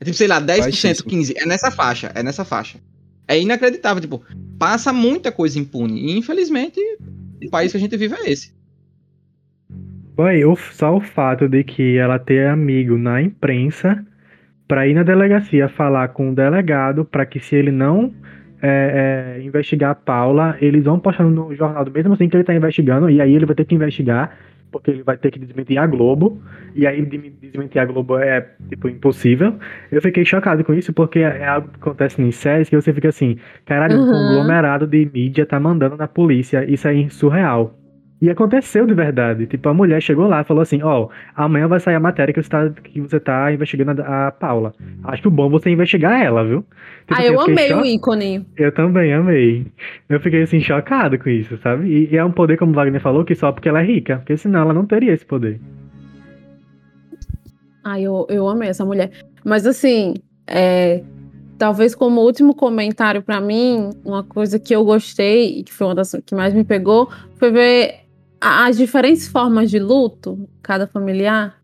[0.00, 1.10] É tipo, sei lá, 10%, Baixíssimo.
[1.10, 1.34] 15%.
[1.36, 2.78] É nessa faixa, é nessa faixa.
[3.28, 4.22] É inacreditável, tipo,
[4.58, 6.00] passa muita coisa impune.
[6.00, 6.80] E infelizmente,
[7.44, 8.54] o país que a gente vive é esse.
[10.16, 14.04] O- só o fato de que ela ter amigo na imprensa
[14.66, 18.12] pra ir na delegacia falar com o delegado pra que se ele não
[18.62, 22.54] é, é, investigar a Paula, eles vão postar no jornal mesmo assim que ele tá
[22.54, 24.36] investigando, e aí ele vai ter que investigar,
[24.70, 26.40] porque ele vai ter que desmentir a Globo,
[26.74, 29.54] e aí de- desmentir a Globo é, tipo, impossível.
[29.90, 33.08] Eu fiquei chocado com isso, porque é algo que acontece em séries que você fica
[33.08, 34.12] assim, caralho, um Uhum.
[34.12, 37.78] conglomerado de mídia tá mandando na polícia, isso é surreal.
[38.20, 39.46] E aconteceu de verdade.
[39.46, 42.42] Tipo, a mulher chegou lá e falou assim: Ó, amanhã vai sair a matéria que
[42.42, 44.72] você tá, que você tá investigando a, a Paula.
[45.04, 46.64] Acho bom você investigar ela, viu?
[47.06, 48.46] Tipo, Ah, assim, eu fiquei amei cho- o ícone.
[48.56, 49.66] Eu também amei.
[50.08, 51.86] Eu fiquei assim, chocado com isso, sabe?
[51.88, 54.16] E, e é um poder, como o Wagner falou, que só porque ela é rica.
[54.16, 55.60] Porque senão ela não teria esse poder.
[57.84, 59.10] Ah, eu, eu amei essa mulher.
[59.44, 60.14] Mas assim,
[60.46, 61.02] é,
[61.58, 65.94] talvez como último comentário pra mim, uma coisa que eu gostei e que foi uma
[65.94, 68.05] das que mais me pegou foi ver
[68.40, 71.56] as diferentes formas de luto, cada familiar.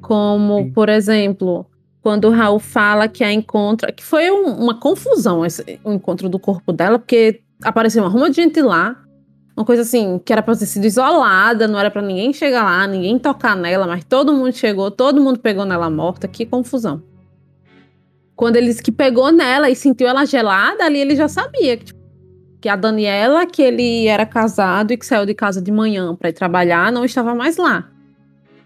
[0.00, 0.70] Como, Sim.
[0.72, 1.66] por exemplo,
[2.00, 6.28] quando o Raul fala que a encontra, que foi um- uma confusão esse, o encontro
[6.28, 8.96] do corpo dela, porque apareceu uma ruma de gente lá,
[9.56, 12.86] uma coisa assim, que era pra ter sido isolada, não era pra ninguém chegar lá,
[12.86, 17.02] ninguém tocar nela, mas todo mundo chegou, todo mundo pegou nela morta, que confusão.
[18.36, 21.86] Quando ele disse que pegou nela e sentiu ela gelada, ali ele já sabia que,
[21.86, 21.98] tipo,
[22.60, 26.30] que a Daniela, que ele era casado e que saiu de casa de manhã pra
[26.30, 27.88] ir trabalhar, não estava mais lá.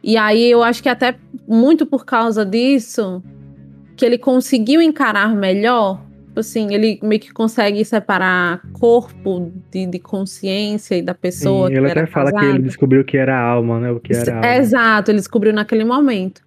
[0.03, 1.16] E aí eu acho que até
[1.47, 3.22] muito por causa disso,
[3.97, 9.99] que ele conseguiu encarar melhor Tipo assim, ele meio que consegue separar corpo de, de
[9.99, 13.91] consciência e da pessoa Sim, ele até fala que ele descobriu que era alma, né?
[13.91, 14.57] O que era alma.
[14.57, 16.41] Exato, ele descobriu naquele momento.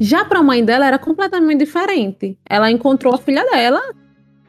[0.00, 2.38] Já pra mãe dela era completamente diferente.
[2.48, 3.82] Ela encontrou a filha dela,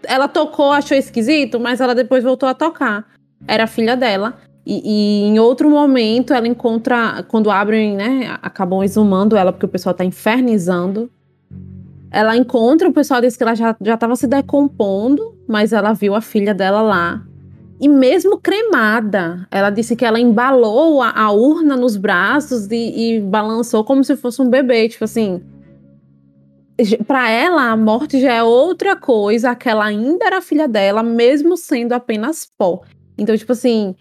[0.03, 3.05] ela tocou, achou esquisito, mas ela depois voltou a tocar.
[3.47, 4.37] Era a filha dela.
[4.65, 9.69] E, e em outro momento ela encontra, quando abrem, né, acabam exumando ela porque o
[9.69, 11.09] pessoal tá infernizando.
[12.11, 16.15] Ela encontra, o pessoal disse que ela já, já tava se decompondo, mas ela viu
[16.15, 17.23] a filha dela lá.
[17.79, 23.21] E mesmo cremada, ela disse que ela embalou a, a urna nos braços e, e
[23.21, 24.89] balançou como se fosse um bebê.
[24.89, 25.41] Tipo assim,
[27.05, 31.93] pra ela, a morte já é outra coisa, aquela ainda era filha dela, mesmo sendo
[31.93, 32.81] apenas pó.
[33.17, 33.95] Então, tipo assim,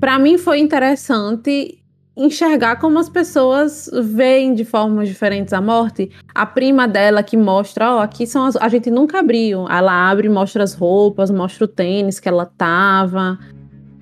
[0.00, 1.82] pra mim foi interessante
[2.16, 6.10] enxergar como as pessoas veem de formas diferentes a morte.
[6.34, 8.56] A prima dela que mostra, ó, aqui são as.
[8.56, 9.68] A gente nunca abriu.
[9.68, 13.38] Ela abre, mostra as roupas, mostra o tênis que ela tava.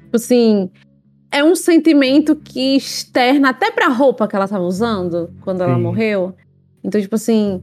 [0.04, 0.70] Tipo assim,
[1.32, 5.82] é um sentimento que externa até pra roupa que ela tava usando quando ela Sim.
[5.82, 6.34] morreu.
[6.84, 7.60] Então, tipo assim,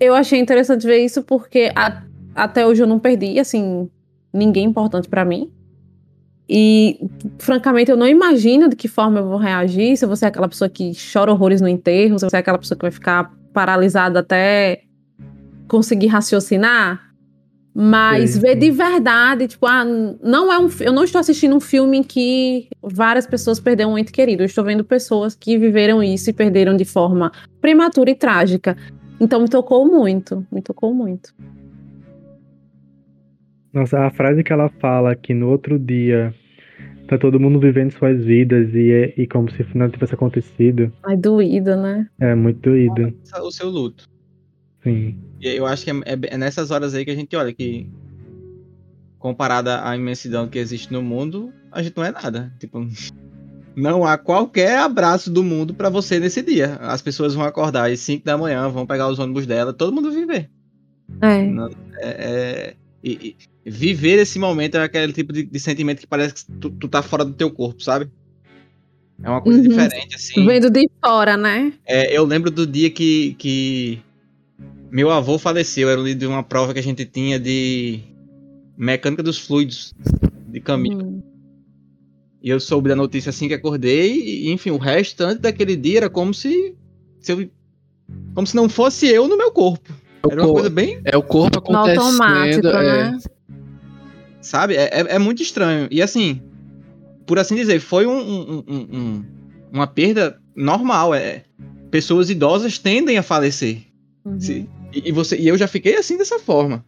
[0.00, 2.02] eu achei interessante ver isso porque a-
[2.34, 3.88] até hoje eu não perdi, assim,
[4.32, 5.50] ninguém importante pra mim.
[6.48, 7.00] E,
[7.38, 9.96] francamente, eu não imagino de que forma eu vou reagir.
[9.96, 12.76] Se você é aquela pessoa que chora horrores no enterro, se você é aquela pessoa
[12.78, 14.82] que vai ficar paralisada até
[15.66, 17.04] conseguir raciocinar.
[17.78, 18.58] Mas Sei, ver sim.
[18.60, 20.66] de verdade, tipo, ah, não é um.
[20.80, 24.42] Eu não estou assistindo um filme em que várias pessoas perderam um ente querido.
[24.42, 27.30] Eu estou vendo pessoas que viveram isso e perderam de forma
[27.60, 28.76] prematura e trágica.
[29.20, 31.34] Então me tocou muito, me tocou muito.
[33.72, 36.34] Nossa, a frase que ela fala que no outro dia
[37.08, 41.16] tá todo mundo vivendo suas vidas e, é- e como se nada tivesse acontecido, Ai,
[41.16, 42.08] doída, né?
[42.18, 43.14] é muito doído.
[43.42, 44.04] O seu luto.
[44.82, 45.16] Sim.
[45.40, 47.88] E eu acho que é, é- é nessas horas aí que a gente olha que,
[49.18, 52.52] comparada à imensidão que existe no mundo, a gente não é nada.
[52.58, 52.86] Tipo,
[53.76, 56.76] não há qualquer abraço do mundo pra você nesse dia.
[56.80, 60.10] As pessoas vão acordar às 5 da manhã, vão pegar os ônibus dela, todo mundo
[60.10, 60.50] viver.
[61.20, 61.42] É.
[61.44, 61.68] Não,
[61.98, 62.74] É, é-
[63.04, 66.70] e- e viver esse momento é aquele tipo de, de sentimento que parece que tu,
[66.70, 68.10] tu tá fora do teu corpo, sabe?
[69.22, 69.68] É uma coisa Uhum.
[69.68, 70.44] diferente, assim.
[70.46, 71.72] Vendo de fora, né?
[71.86, 73.98] É, eu lembro do dia que, que
[74.90, 75.88] meu avô faleceu.
[75.88, 78.00] Era o de uma prova que a gente tinha de
[78.76, 79.94] mecânica dos fluidos
[80.48, 80.98] de caminho.
[80.98, 81.22] Hum.
[82.46, 84.12] E eu soube da notícia assim que acordei.
[84.22, 86.76] E, enfim, o restante daquele dia era como se,
[87.18, 87.50] se eu,
[88.36, 89.92] como se não fosse eu no meu corpo.
[90.30, 92.02] Era uma cor- coisa bem, É o corpo acontecendo.
[92.04, 93.18] automático, é, né?
[94.40, 94.76] sabe?
[94.76, 95.88] É, é, é muito estranho.
[95.90, 96.40] E assim,
[97.26, 99.24] por assim dizer, foi um- um- um- um-
[99.72, 101.12] uma perda normal.
[101.16, 101.42] É,
[101.90, 103.78] pessoas idosas tendem a falecer.
[104.24, 104.38] Uhum.
[104.40, 106.84] Se- e, e você, e eu já fiquei assim dessa forma.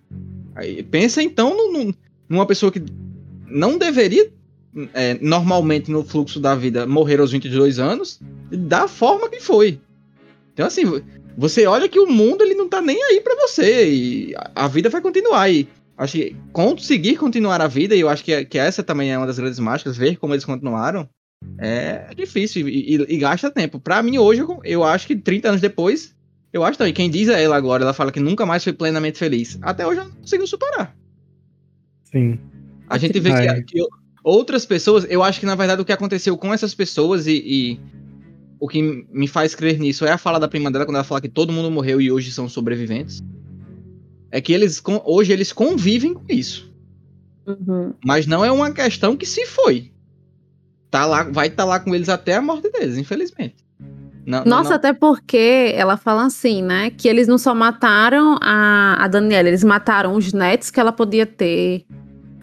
[0.55, 1.95] Aí, pensa então num- num-
[2.29, 2.81] numa pessoa que
[3.49, 4.31] não deveria,
[4.95, 8.21] é, normalmente no fluxo da vida, morrer aos 22 anos,
[8.51, 9.81] da forma que foi.
[10.53, 10.83] Então, assim,
[11.37, 13.89] você olha que o mundo ele não tá nem aí pra você.
[13.91, 15.49] E a, a vida vai continuar.
[15.49, 15.69] E
[15.99, 19.27] Acho que conseguir continuar a vida, e eu acho que, que essa também é uma
[19.27, 21.09] das grandes mágicas, ver como eles continuaram,
[21.59, 23.81] é difícil e, e- e gasta tempo.
[23.81, 26.15] Pra mim, hoje, eu, eu acho que 30 anos depois,
[26.53, 26.93] eu acho também.
[26.95, 29.59] Quem diz é ela agora, ela fala que nunca mais foi plenamente feliz.
[29.61, 30.97] Até hoje ela não conseguiu superar.
[32.05, 32.39] Sim.
[32.89, 33.81] A gente vê que, que
[34.29, 37.81] outras pessoas, eu acho que na verdade o que aconteceu com essas pessoas e, e
[38.61, 41.21] o que me faz crer nisso é a fala da prima dela quando ela fala
[41.21, 43.23] que todo mundo morreu e hoje são sobreviventes.
[44.31, 46.71] É que eles hoje eles convivem com isso,
[47.47, 47.95] Uhum.
[48.05, 49.91] mas não é uma questão que se foi.
[50.91, 53.57] Tá lá, vai estar lá com eles até a morte deles, infelizmente.
[54.27, 56.91] Não- não- Nossa, não- até porque ela fala assim, né?
[56.91, 61.25] Que eles não só mataram a, a Daniela, eles mataram os netos que ela podia
[61.25, 61.87] ter,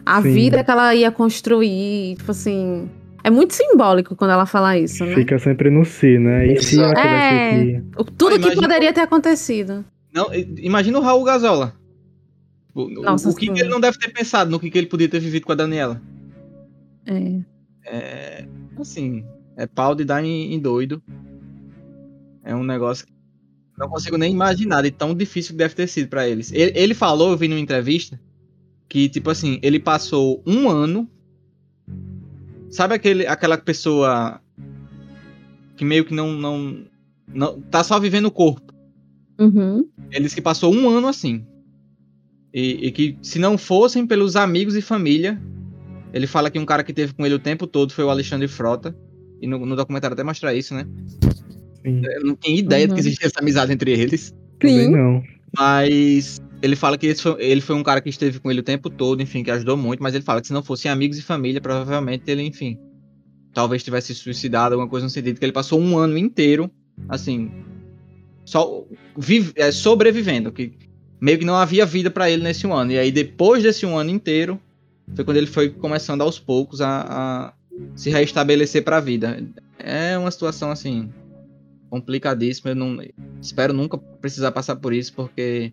[0.06, 0.32] a Sim.
[0.32, 2.16] vida que ela ia construir.
[2.16, 2.88] Tipo assim.
[3.24, 5.12] É muito simbólico quando ela fala isso, né?
[5.12, 6.46] Fica sempre no si, né?
[6.46, 7.82] E se É.
[8.16, 9.84] Tudo Pô, que poderia ter acontecido.
[10.14, 11.74] não, imagina o Raul Gazola.
[12.72, 15.08] O, Nossa o que, que ele não deve ter pensado no que, que ele podia
[15.08, 16.00] ter vivido com a Daniela.
[17.04, 17.40] É.
[17.86, 18.44] É,
[18.78, 19.24] assim,
[19.56, 21.02] é pau de dar em, em doido.
[22.44, 23.12] É um negócio que
[23.78, 26.52] não consigo nem imaginar de tão difícil que deve ter sido pra eles.
[26.52, 28.20] Ele, ele falou, eu vi numa entrevista,
[28.88, 31.08] que tipo assim, ele passou um ano.
[32.70, 34.40] Sabe aquele, aquela pessoa
[35.76, 36.84] que meio que não, não,
[37.32, 37.60] não.
[37.60, 38.72] tá só vivendo o corpo.
[39.38, 39.88] Uhum.
[40.10, 41.44] Ele disse que passou um ano assim.
[42.52, 45.40] E, e que se não fossem pelos amigos e família,
[46.12, 48.48] ele fala que um cara que teve com ele o tempo todo foi o Alexandre
[48.48, 48.96] Frota.
[49.40, 50.86] E no, no documentário até mostra isso, né?
[51.84, 52.02] Sim.
[52.04, 53.06] Eu não tinha ideia de que Uhum.
[53.06, 54.34] existia essa amizade entre eles.
[54.58, 54.92] Também Sim.
[54.92, 55.22] não.
[55.56, 58.88] Mas ele fala que foi- ele foi um cara que esteve com ele o tempo
[58.88, 60.02] todo, enfim, que ajudou muito.
[60.02, 62.78] Mas ele fala que se não fossem amigos e família, provavelmente ele, enfim,
[63.52, 66.70] talvez tivesse se suicidado, alguma coisa no sentido que ele passou um ano inteiro,
[67.08, 67.50] assim,
[68.44, 68.84] só
[69.16, 70.72] vive, é, sobrevivendo, que
[71.20, 72.92] meio que não havia vida pra ele nesse um ano.
[72.92, 74.60] E aí depois desse um ano inteiro,
[75.14, 77.54] foi quando ele foi começando aos poucos a, a
[77.94, 79.42] se restabelecer pra vida.
[79.78, 81.10] É uma situação assim
[81.90, 82.70] complicadíssima.
[82.70, 82.98] Eu não
[83.40, 85.72] espero nunca precisar passar por isso porque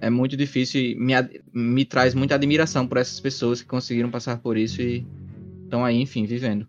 [0.00, 1.14] é muito difícil e me,
[1.52, 5.06] me traz muita admiração por essas pessoas que conseguiram passar por isso e
[5.64, 6.66] estão aí, enfim, vivendo.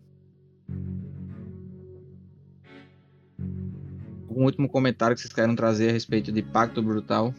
[4.30, 7.34] Algum último comentário que vocês querem trazer a respeito de Pacto Brutal?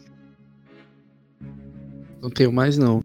[2.21, 3.03] Não tenho mais, não.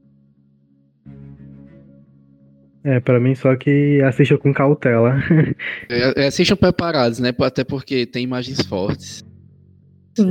[2.84, 5.16] É, pra mim só que assista com cautela.
[5.88, 7.32] É, é, sejam preparados, né?
[7.40, 9.24] Até porque tem imagens fortes.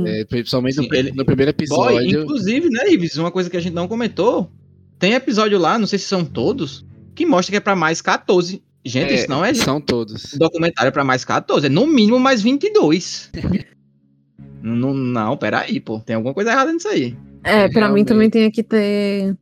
[0.06, 2.22] É, principalmente no, Sim, pri- ele- no primeiro Boy, episódio.
[2.22, 4.50] inclusive, né, Ives, uma coisa que a gente não comentou,
[4.98, 8.62] tem episódio lá, não sei se são todos, que mostra que é pra mais 14.
[8.86, 10.34] Gente, é, isso não é São todos.
[10.38, 13.30] documentário pra mais 14, é no mínimo mais 22.
[14.62, 17.16] não, não, peraí, pô, tem alguma coisa errada nisso aí.
[17.42, 18.06] É, pra mim Realmente.
[18.08, 19.36] também tinha que ter.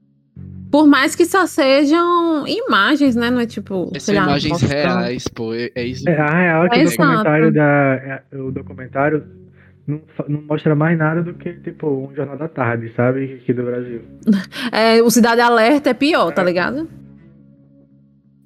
[0.72, 3.30] Por mais que só sejam imagens, né?
[3.30, 3.90] Não é tipo.
[3.92, 5.52] São sei lá, imagens reais, pô.
[5.54, 6.08] É, é isso.
[6.08, 6.96] É, a real é que É o exato.
[7.02, 7.62] documentário da.
[8.32, 9.24] é, O documentário
[9.86, 13.34] não, não mostra mais nada do que, tipo, um jornal da tarde, sabe?
[13.34, 14.00] Aqui do Brasil.
[14.72, 16.88] É, o Cidade Alerta é pior, tá ligado?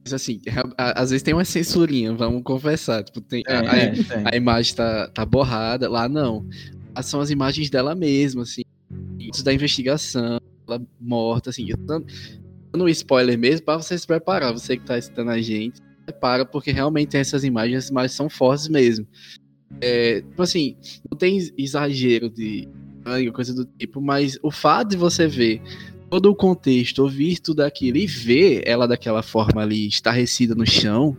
[0.05, 0.41] Mas, assim,
[0.79, 3.03] a- às vezes tem uma censurinha, vamos conversar.
[3.03, 4.05] Tipo, tem, É, a, a- é, tem.
[4.33, 5.89] a imagem tá, tá borrada.
[5.89, 6.45] Lá não.
[7.03, 8.63] São as imagens dela mesma, assim.
[9.19, 10.39] Isso da investigação,
[10.69, 11.69] ela morta, assim.
[11.71, 12.05] Eu tô
[12.73, 14.53] dando spoiler mesmo pra você se preparar.
[14.53, 18.69] Você que tá escutando a gente, prepara, porque realmente essas imagens, as imagens são fortes
[18.69, 19.07] mesmo.
[19.81, 20.77] É, tipo assim,
[21.11, 22.69] não tem exagero de
[23.33, 25.63] coisa do tipo, mas o fato de você ver
[26.11, 31.17] todo o contexto, ouvir tudo aquilo e ver ela daquela forma ali, estarrecida no chão,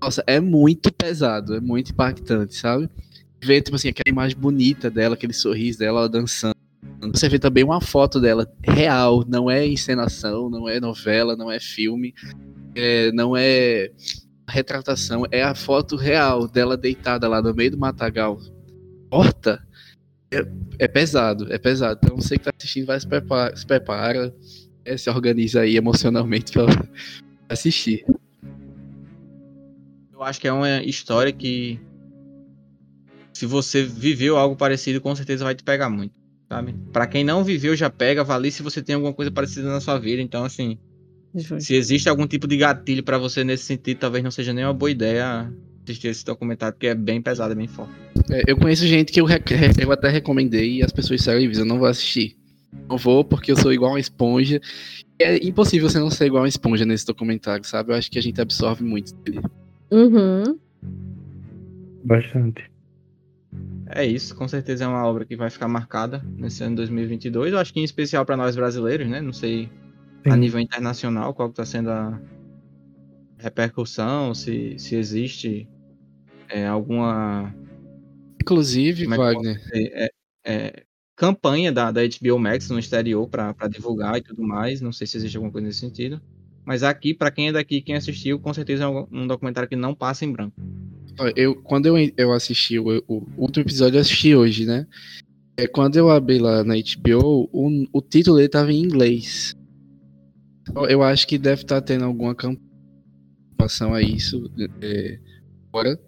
[0.00, 2.88] nossa, é muito pesado, é muito impactante, sabe?
[3.42, 6.54] Ver, tipo assim, aquela imagem bonita dela, aquele sorriso dela ela dançando.
[7.00, 11.60] Você vê também uma foto dela real, não é encenação, não é novela, não é
[11.60, 12.12] filme,
[12.74, 13.90] é, não é
[14.48, 18.38] retratação, é a foto real dela deitada lá no meio do matagal.
[19.10, 19.62] Morta.
[20.30, 20.46] É,
[20.78, 22.00] é pesado, é pesado.
[22.02, 24.34] Então você que tá assistindo vai se prepara, se, prepara
[24.84, 26.66] é, se organiza aí emocionalmente pra
[27.48, 28.04] assistir.
[30.12, 31.80] Eu acho que é uma história que
[33.32, 36.12] se você viveu algo parecido, com certeza vai te pegar muito,
[36.48, 36.74] sabe?
[36.92, 39.98] Pra quem não viveu, já pega, vale se você tem alguma coisa parecida na sua
[39.98, 40.22] vida.
[40.22, 40.78] Então, assim,
[41.34, 41.60] Justo.
[41.60, 44.74] se existe algum tipo de gatilho pra você nesse sentido, talvez não seja nem uma
[44.74, 45.52] boa ideia
[45.84, 47.92] assistir esse documentário, porque é bem pesado, é bem forte.
[48.30, 49.26] É, eu conheço gente que eu,
[49.80, 52.36] eu até recomendei e as pessoas disseram, "Ives, eu não vou assistir.
[52.88, 54.60] Não vou porque eu sou igual uma esponja.
[55.18, 57.92] É impossível você não ser igual uma esponja nesse documentário, sabe?
[57.92, 59.40] Eu acho que a gente absorve muito dele.
[59.90, 60.58] Uhum.
[62.04, 62.67] Bastante.
[63.90, 67.52] É isso, com certeza é uma obra que vai ficar marcada nesse ano 2022.
[67.52, 69.20] Eu acho que em especial para nós brasileiros, né?
[69.20, 69.70] Não sei
[70.26, 70.40] a Sim.
[70.40, 72.20] nível internacional qual está sendo a
[73.38, 75.68] repercussão, se, se existe
[76.48, 77.54] é, alguma
[78.42, 80.10] Inclusive, é Wagner, é,
[80.46, 80.82] é,
[81.14, 84.80] campanha da, da HBO Max no exterior para divulgar e tudo mais.
[84.80, 86.20] Não sei se existe alguma coisa nesse sentido.
[86.68, 89.74] Mas aqui, para quem é daqui, quem assistiu, com certeza é um, um documentário que
[89.74, 90.54] não passa em branco.
[91.34, 94.86] eu, quando eu, eu assisti o, o último episódio, eu assisti hoje, né?
[95.56, 99.56] É, quando eu abri lá na HBO, o, o título dele tava em inglês.
[100.90, 104.50] Eu- acho que deve estar tendo alguma campanha em relação a isso
[104.82, 105.18] é,
[105.72, 105.98] agora.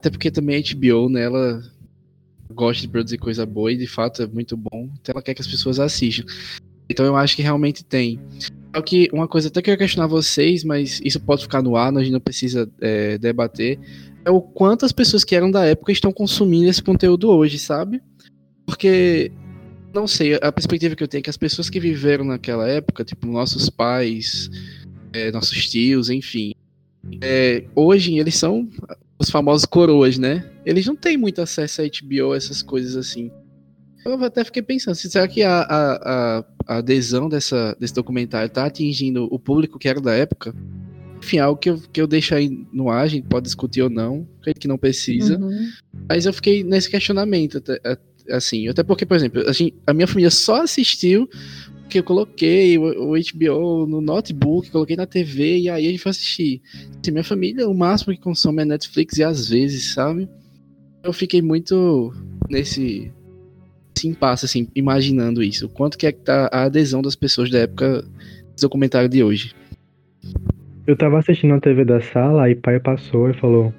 [0.00, 1.62] Até porque também a HBO, né, ela
[2.52, 4.90] gosta de produzir coisa boa e de fato é muito bom.
[5.00, 6.24] Então ela quer que as pessoas assistam.
[6.90, 8.18] Então eu acho que realmente tem.
[8.74, 11.76] Só que uma coisa até que eu ia questionar vocês, mas isso pode ficar no
[11.76, 13.78] ar, a gente não precisa é, debater,
[14.24, 18.02] é o quanto as pessoas que eram da época estão consumindo esse conteúdo hoje, sabe?
[18.66, 19.30] Porque,
[19.94, 23.04] não sei, a perspectiva que eu tenho é que as pessoas que viveram naquela época,
[23.04, 24.50] tipo nossos pais,
[25.12, 26.52] é, nossos tios, enfim,
[27.20, 28.68] é, hoje eles são
[29.18, 30.50] os famosos coroas, né?
[30.64, 33.30] Eles não têm muito acesso a HBO, essas coisas assim.
[34.04, 36.44] Eu até fiquei pensando, será que a, a, a-
[36.78, 40.54] adesão dessa, desse documentário tá atingindo o público que era da época?
[41.22, 43.88] Enfim, algo que eu, que eu deixo aí no ar, a gente pode discutir ou
[43.88, 45.38] não, acredito que não precisa.
[45.38, 45.68] Uhum.
[46.08, 47.62] Mas eu fiquei nesse questionamento,
[48.30, 51.26] assim, até porque, por exemplo, a, gente- a minha família só assistiu
[51.88, 56.00] que eu coloquei o, o HBO no notebook, coloquei na TV e aí a gente
[56.02, 56.60] foi assistir.
[57.02, 60.28] Assim, minha família, o máximo que consome é Netflix e às vezes, sabe?
[61.02, 62.12] Eu fiquei muito
[62.50, 63.10] nesse,
[64.04, 65.68] nesse impasse, assim, imaginando isso.
[65.68, 68.04] Quanto que é que tá a adesão das pessoas da época
[68.52, 69.54] desse documentário de hoje.
[70.86, 73.72] Eu tava assistindo a TV da sala, aí pai passou e falou: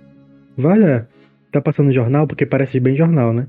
[0.57, 1.07] Olha,
[1.51, 2.27] tá passando jornal?
[2.27, 3.47] Porque parece bem jornal, né?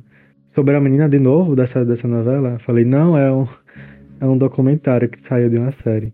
[0.55, 2.51] Sobre a menina de novo dessa, dessa novela.
[2.55, 3.47] Eu Falei, não, é um,
[4.21, 6.13] é um documentário que saiu de uma série.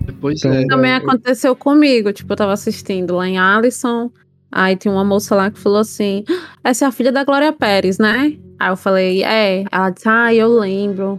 [0.00, 0.66] Depois Então, é.
[0.66, 4.10] Também É, aconteceu comigo, tipo, eu tava assistindo lá em Alisson,
[4.50, 6.24] aí tinha uma moça lá que falou assim,
[6.64, 8.38] "Ah, essa é a filha da Glória Pérez, né?
[8.60, 9.64] Aí eu falei, é.
[9.72, 11.18] Ela disse, ah, eu lembro.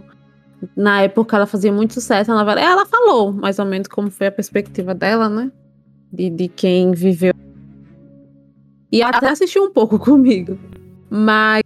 [0.76, 2.60] Na época ela fazia muito sucesso na novela.
[2.60, 5.50] Ela falou mais ou menos como foi a perspectiva dela, né?
[6.12, 7.34] De, de quem viveu.
[8.92, 10.56] E até assistiu um pouco comigo.
[11.10, 11.62] Mas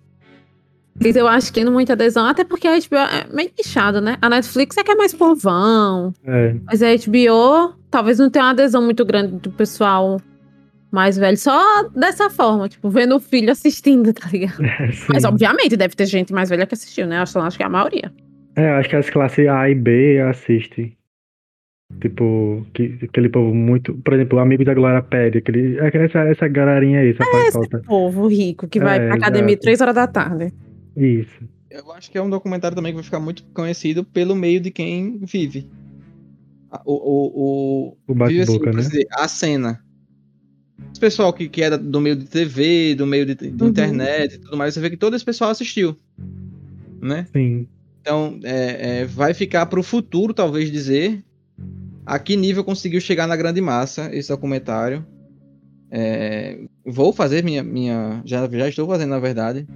[0.99, 4.17] eu acho que não muita adesão, até porque a HBO é meio nichado, né?
[4.23, 6.15] A Netflix é que é mais povão.
[6.25, 10.19] É, Mas a HBO talvez não tenha uma adesão muito grande do pessoal
[10.91, 11.37] mais velho.
[11.37, 14.57] Só dessa forma, tipo, vendo o filho assistindo, tá ligado?
[14.93, 15.07] sim.
[15.09, 17.19] Mas obviamente deve ter gente mais velha que assistiu, né?
[17.19, 18.13] Acho, acho que é a maioria.
[18.55, 20.97] É, acho que as classes A e B assistem.
[22.01, 23.95] Tipo, que, aquele povo muito.
[23.95, 27.81] Por exemplo, amigo da Glória Pérez, aquele, essa, essa galerinha aí, só faz falta.
[27.87, 29.63] Povo rico que vai É, pra academia exato.
[29.63, 30.53] três horas da tarde.
[30.97, 31.45] Isso.
[31.71, 34.71] Eu acho que é um documentário também que vai ficar muito conhecido pelo meio de
[34.71, 35.69] quem vive.
[36.85, 38.81] O, o, o, O assim, bate-boca, quer né?
[38.83, 39.81] dizer, a cena.
[40.91, 43.69] Esse pessoal que, que era do meio de TV, do meio de, de Uhum.
[43.69, 45.97] internet e tudo mais, você vê que todo esse pessoal assistiu.
[47.01, 47.27] Né?
[47.33, 47.67] Sim.
[48.01, 51.25] Então, é, é, vai ficar para o futuro, talvez, dizer
[52.05, 55.05] a que nível conseguiu chegar na grande massa esse documentário.
[55.91, 58.23] É, vou fazer minha, minha.
[58.25, 59.67] Já, já estou fazendo, na verdade,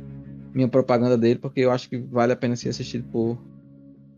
[0.54, 3.36] minha propaganda dele, porque eu acho que vale a pena ser assistido por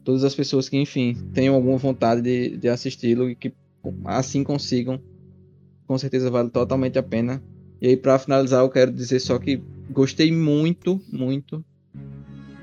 [0.05, 3.53] todas as pessoas que, enfim, tenham alguma vontade de, de assisti-lo e que
[4.05, 5.01] assim consigam.
[5.93, 7.43] Com certeza vale totalmente a pena.
[7.79, 11.63] E aí, para finalizar, eu quero dizer só que gostei muito, muito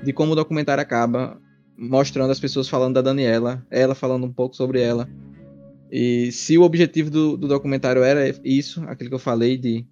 [0.02, 1.40] de como o documentário acaba
[1.78, 5.08] mostrando as pessoas falando da Daniela, ela falando um pouco sobre ela.
[5.92, 9.86] E se o objetivo do, do documentário era isso, aquilo que eu falei de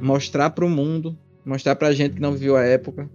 [0.00, 1.14] mostrar para o mundo,
[1.44, 3.10] mostrar pra gente que não viveu a época,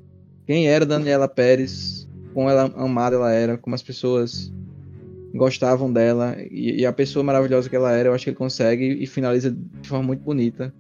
[0.45, 4.53] quem era Daniela Pérez, como ela amada ela era, como as pessoas
[5.33, 8.85] gostavam dela e, e a pessoa maravilhosa que ela era, eu acho que ele consegue
[9.01, 10.73] e finaliza de forma muito bonita.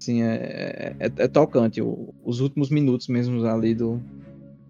[0.00, 1.80] Assim, é, é, é tocante.
[1.80, 4.00] O- os últimos minutos mesmo ali do,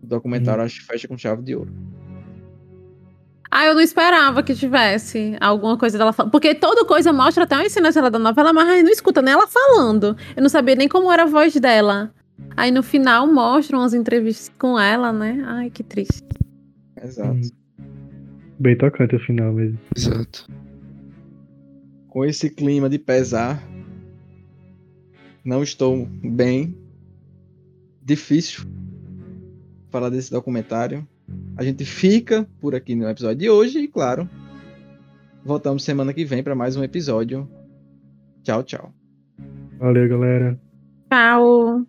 [0.03, 1.73] do documentário, acho que fecha com chave de ouro.
[3.51, 6.33] Ah, eu não esperava que tivesse alguma coisa dela falando.
[6.33, 9.47] Porque toda coisa mostra até uma ensinança da novela, mas aí não escuta nem ela
[9.47, 10.17] falando.
[10.37, 12.13] Eu não sabia nem como era a voz dela.
[12.57, 15.43] Aí no final mostram as entrevistas com ela, né?
[15.47, 16.23] Ai, que triste.
[17.03, 17.31] Exato.
[17.39, 17.51] Hum.
[18.59, 19.79] Bem tocante o final mesmo.
[19.97, 20.49] Exato.
[22.09, 23.63] Com esse clima de pesar,
[25.45, 26.75] não estou bem.
[28.03, 28.65] Difícil
[29.91, 31.07] falar desse documentário.
[31.57, 34.29] A gente fica por aqui no episódio de hoje e, claro,
[35.45, 37.49] voltamos semana que vem para mais um episódio.
[38.43, 38.95] Tchau, tchau.
[39.79, 40.59] Valeu, galera.
[41.11, 41.87] Tchau.